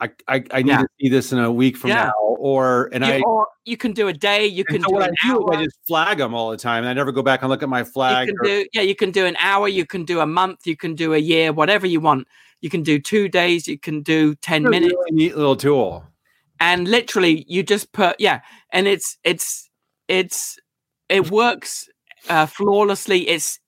[0.00, 0.82] I I, I need Yeah.
[0.82, 2.04] to see this in a week from Yeah.
[2.06, 3.20] now, or and you, I.
[3.22, 4.46] or you can do a day.
[4.46, 5.54] You can so do what an I do hour.
[5.54, 7.68] I just flag them all the time, and I never go back and look at
[7.68, 8.28] my you flag.
[8.28, 8.82] can or- do yeah.
[8.82, 9.68] You can do an hour.
[9.68, 10.66] You can do a month.
[10.66, 11.52] You can do a year.
[11.52, 12.26] Whatever you want.
[12.60, 13.66] You can do two days.
[13.68, 14.92] You can do ten minutes.
[14.94, 16.04] really neat little tool.
[16.60, 18.40] and literally you just put yeah
[18.72, 19.70] and it's it's
[20.08, 20.58] it's
[21.08, 21.88] it works
[22.28, 23.60] uh, flawlessly it's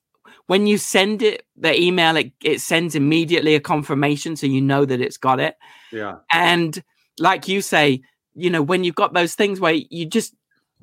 [0.51, 4.83] when you send it the email it, it sends immediately a confirmation so you know
[4.83, 5.55] that it's got it.
[5.93, 6.17] Yeah.
[6.29, 6.83] and
[7.19, 8.01] like you say
[8.33, 10.35] you know when you've got those things where you just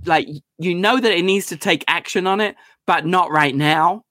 [0.06, 0.26] like
[0.58, 4.06] you know that it needs to take action on it but not right now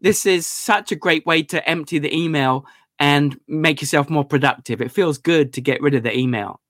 [0.00, 2.64] this is such a great way to empty the email
[2.98, 4.80] and make yourself more productive.
[4.80, 6.60] It feels good to get rid of the email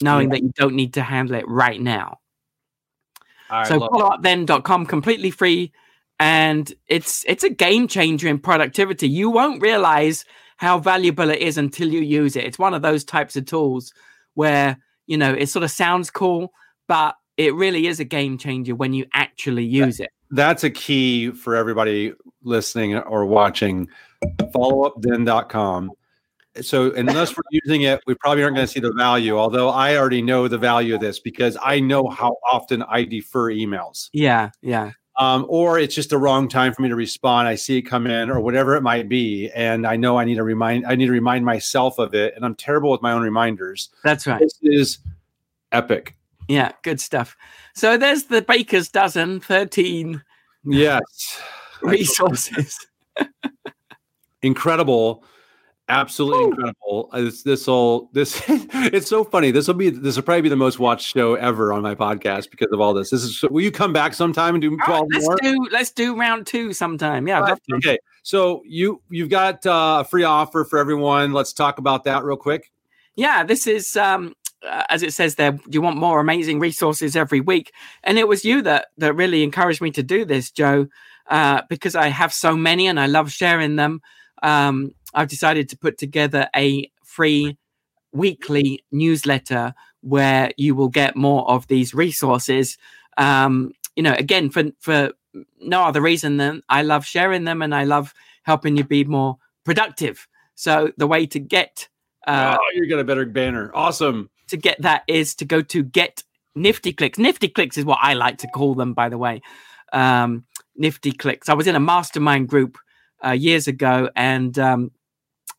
[0.00, 2.18] knowing that you don't need to handle it right now.
[3.50, 5.72] I so followupthen.com completely free
[6.18, 10.24] and it's it's a game changer in productivity you won't realize
[10.56, 13.92] how valuable it is until you use it it's one of those types of tools
[14.34, 16.52] where you know it sort of sounds cool
[16.88, 21.30] but it really is a game changer when you actually use it that's a key
[21.30, 22.12] for everybody
[22.42, 23.88] listening or watching.
[24.40, 25.90] Followupthen.com.
[26.60, 29.38] so unless we're using it, we probably aren't going to see the value.
[29.38, 33.52] Although I already know the value of this because I know how often I defer
[33.52, 34.08] emails.
[34.12, 34.92] Yeah, yeah.
[35.18, 37.48] Um, or it's just the wrong time for me to respond.
[37.48, 40.34] I see it come in, or whatever it might be, and I know I need
[40.34, 40.84] to remind.
[40.86, 43.88] I need to remind myself of it, and I'm terrible with my own reminders.
[44.04, 44.40] That's right.
[44.40, 44.98] This is
[45.72, 46.16] epic.
[46.48, 47.34] Yeah, good stuff.
[47.74, 50.22] So there's the baker's dozen, 13
[50.64, 51.40] Yes,
[51.82, 52.86] resources.
[54.42, 55.24] incredible
[55.88, 56.50] absolutely Woo.
[56.50, 60.42] incredible Uh, this this will this it's so funny this will be this will probably
[60.42, 63.42] be the most watched show ever on my podcast because of all this this is
[63.50, 66.18] will you come back sometime and do All right, 12 let's more do let's do
[66.18, 67.28] round two sometime.
[67.28, 67.76] Yeah, to.
[67.76, 72.24] okay so you you've got uh, a free offer for everyone let's talk about that
[72.24, 72.70] real quick
[73.16, 73.42] yeah.
[73.42, 74.34] This is um,
[74.64, 75.58] uh, as it says there.
[75.68, 77.72] You want more amazing resources every week,
[78.04, 80.86] and it was you that that really encouraged me to do this, Joe,
[81.28, 84.00] uh, because I have so many and I love sharing them.
[84.42, 87.58] Um, I've decided to put together a free
[88.12, 92.78] weekly newsletter where you will get more of these resources.
[93.16, 95.12] Um, you know, again, for for
[95.60, 98.14] no other reason than I love sharing them and I love
[98.44, 100.28] helping you be more productive.
[100.54, 101.88] So the way to get
[102.26, 105.82] uh, oh you got a better banner awesome to get that is to go to
[105.82, 106.22] get
[106.54, 107.18] nifty clicks.
[107.18, 109.42] Nifty clicks is what I like to call them, by the way.
[109.92, 110.44] Um,
[110.76, 111.48] nifty clicks.
[111.48, 112.78] I was in a mastermind group
[113.24, 114.90] uh, years ago, and um,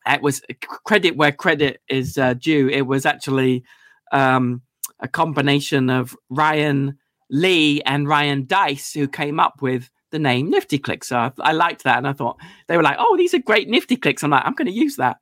[0.06, 2.68] it was credit where credit is uh, due.
[2.68, 3.64] It was actually
[4.12, 4.62] um,
[5.00, 6.98] a combination of Ryan
[7.30, 11.08] Lee and Ryan Deiss who came up with the name Nifty Clicks.
[11.08, 13.68] So I, I liked that, and I thought they were like, "Oh, these are great
[13.68, 15.18] Nifty Clicks." I'm like, "I'm going to use that."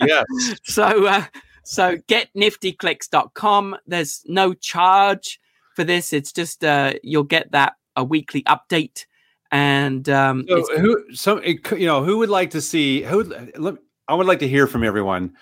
[0.00, 0.24] yes
[0.64, 1.24] so uh,
[1.64, 5.40] so getniftyclicks.com there's no charge
[5.74, 9.06] for this it's just uh, you'll get that a weekly update
[9.52, 13.78] and um, so who you know who would like to see who would-
[14.08, 15.32] i would like to hear from everyone.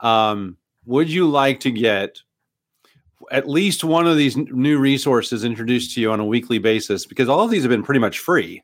[0.00, 2.20] Um would you like to get
[3.30, 7.04] at least one of these new resources introduced to you on a weekly basis?
[7.04, 8.62] Because all of these have been pretty much free.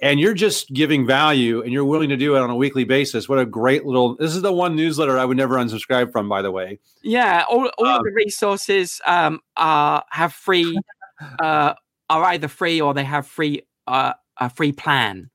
[0.00, 3.28] And you're just giving value and you're willing to do it on a weekly basis.
[3.28, 6.42] What a great little this is the one newsletter i would never unsubscribe from by
[6.42, 6.78] the way.
[7.02, 10.76] Yeah all, all Um, of the resources um, are have free
[11.40, 11.74] uh,
[12.10, 15.30] are either free or they have free uh, a free plan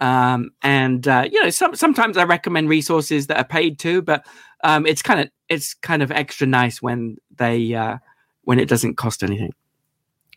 [0.00, 4.26] um, and uh, you know some, sometimes i recommend resources that are paid too but
[4.62, 7.98] um, it's kind of it's kind of extra nice when they uh,
[8.42, 9.52] when it doesn't cost anything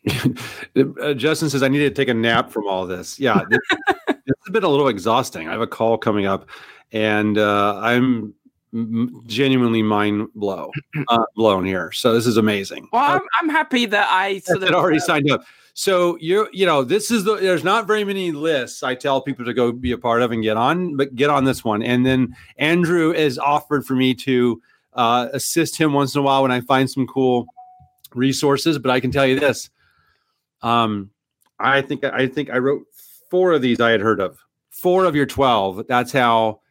[1.01, 3.19] uh, Justin says I need to take a nap from all this.
[3.19, 3.59] Yeah, this,
[4.07, 5.47] this has been a little exhausting.
[5.47, 6.47] I have a call coming up,
[6.93, 8.33] and uh, I'm
[8.73, 10.71] m- genuinely mind blow
[11.09, 11.91] uh, blown here.
[11.91, 12.87] So this is amazing.
[12.93, 15.43] Well, Uh, I'm, I'm happy that I sort of already signed up.
[15.79, 19.45] So you're, you know this is the there's not very many lists I tell people
[19.45, 21.83] to go be a part of and get on, but get on this one.
[21.83, 24.59] And then Andrew is offered for me to
[24.93, 27.45] uh, assist him once in a while when I find some cool
[28.15, 28.79] resources.
[28.79, 29.69] But I can tell you this,
[30.63, 31.11] um,
[31.59, 32.87] I think I think I wrote
[33.29, 34.39] four of these I had heard of.
[34.71, 35.85] Four of your twelve.
[35.87, 36.61] That's how.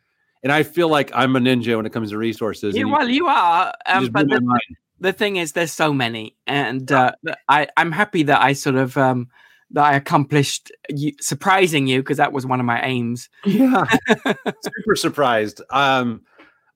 [0.42, 2.74] And I feel like I'm a ninja when it comes to resources.
[2.74, 4.76] you, and well, you are, um, but the, my mind.
[5.00, 7.12] The thing is, there's so many, and uh,
[7.48, 9.28] I I'm happy that I sort of um,
[9.70, 13.28] that I accomplished you, surprising you because that was one of my aims.
[13.44, 13.84] Yeah.
[14.26, 15.60] Super surprised.
[15.70, 16.22] Um,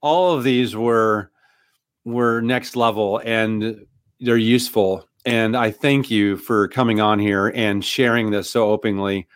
[0.00, 1.30] all of these were
[2.04, 3.84] were next level and
[4.20, 5.06] they're useful.
[5.26, 9.28] And I thank you for coming on here and sharing this so openly,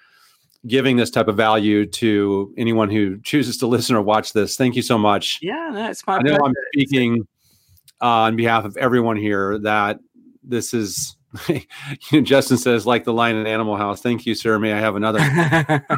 [0.66, 4.56] giving this type of value to anyone who chooses to listen or watch this.
[4.56, 5.38] Thank you so much.
[5.42, 6.44] Yeah, that's my I know pleasure.
[6.44, 7.26] I'm speaking
[8.04, 9.98] uh, on behalf of everyone here that
[10.42, 11.16] this is
[12.22, 14.00] Justin says like the line in Animal House.
[14.02, 14.58] Thank you, sir.
[14.58, 15.84] May I have another?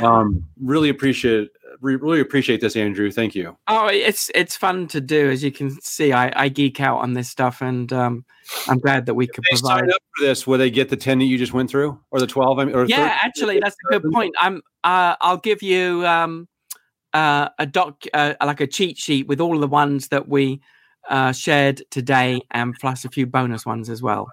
[0.00, 1.50] um really appreciate
[1.80, 5.50] re- really appreciate this andrew thank you oh, it's it's fun to do, as you
[5.50, 6.12] can see.
[6.12, 8.24] I, I geek out on this stuff, and um,
[8.68, 9.80] I'm glad that we could they provide.
[9.80, 12.20] sign up for this will they get the 10 that you just went through or
[12.20, 13.18] the 12 I mean, or yeah 13?
[13.24, 16.48] actually that's a good point i'm uh i'll give you um
[17.14, 20.60] uh a doc uh, like a cheat sheet with all the ones that we
[21.08, 24.28] uh shared today and plus a few bonus ones as well.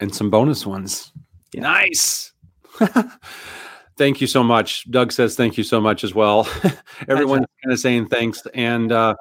[0.00, 1.12] And some bonus ones.
[1.52, 1.62] Yeah.
[1.62, 2.32] nice.
[3.96, 4.90] Thank you so much.
[4.90, 6.48] Doug says thank you so much as well.
[7.08, 9.14] Everyone's kind of saying thanks and uh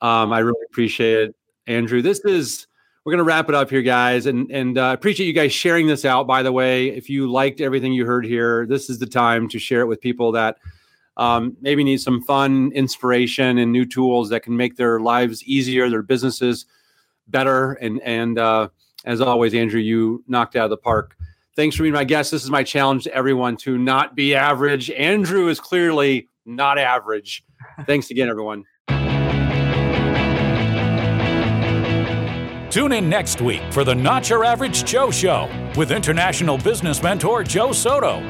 [0.00, 1.36] um i really appreciate it.
[1.66, 2.66] Andrew this is
[3.04, 5.88] we're going to wrap it up here guys and and uh, appreciate you guys sharing
[5.88, 6.88] this out by the way.
[6.88, 10.00] If you liked everything you heard here this is the time to share it with
[10.00, 10.56] people that
[11.16, 15.90] um, maybe need some fun, inspiration, and new tools that can make their lives easier,
[15.90, 16.66] their businesses
[17.28, 17.72] better.
[17.74, 18.68] And and uh,
[19.04, 21.16] as always, Andrew, you knocked out of the park.
[21.54, 22.30] Thanks for being my guest.
[22.30, 24.90] This is my challenge to everyone to not be average.
[24.90, 27.44] Andrew is clearly not average.
[27.86, 28.64] Thanks again, everyone.
[32.70, 37.44] Tune in next week for the Not Your Average Joe Show with international business mentor
[37.44, 38.22] Joe Soto.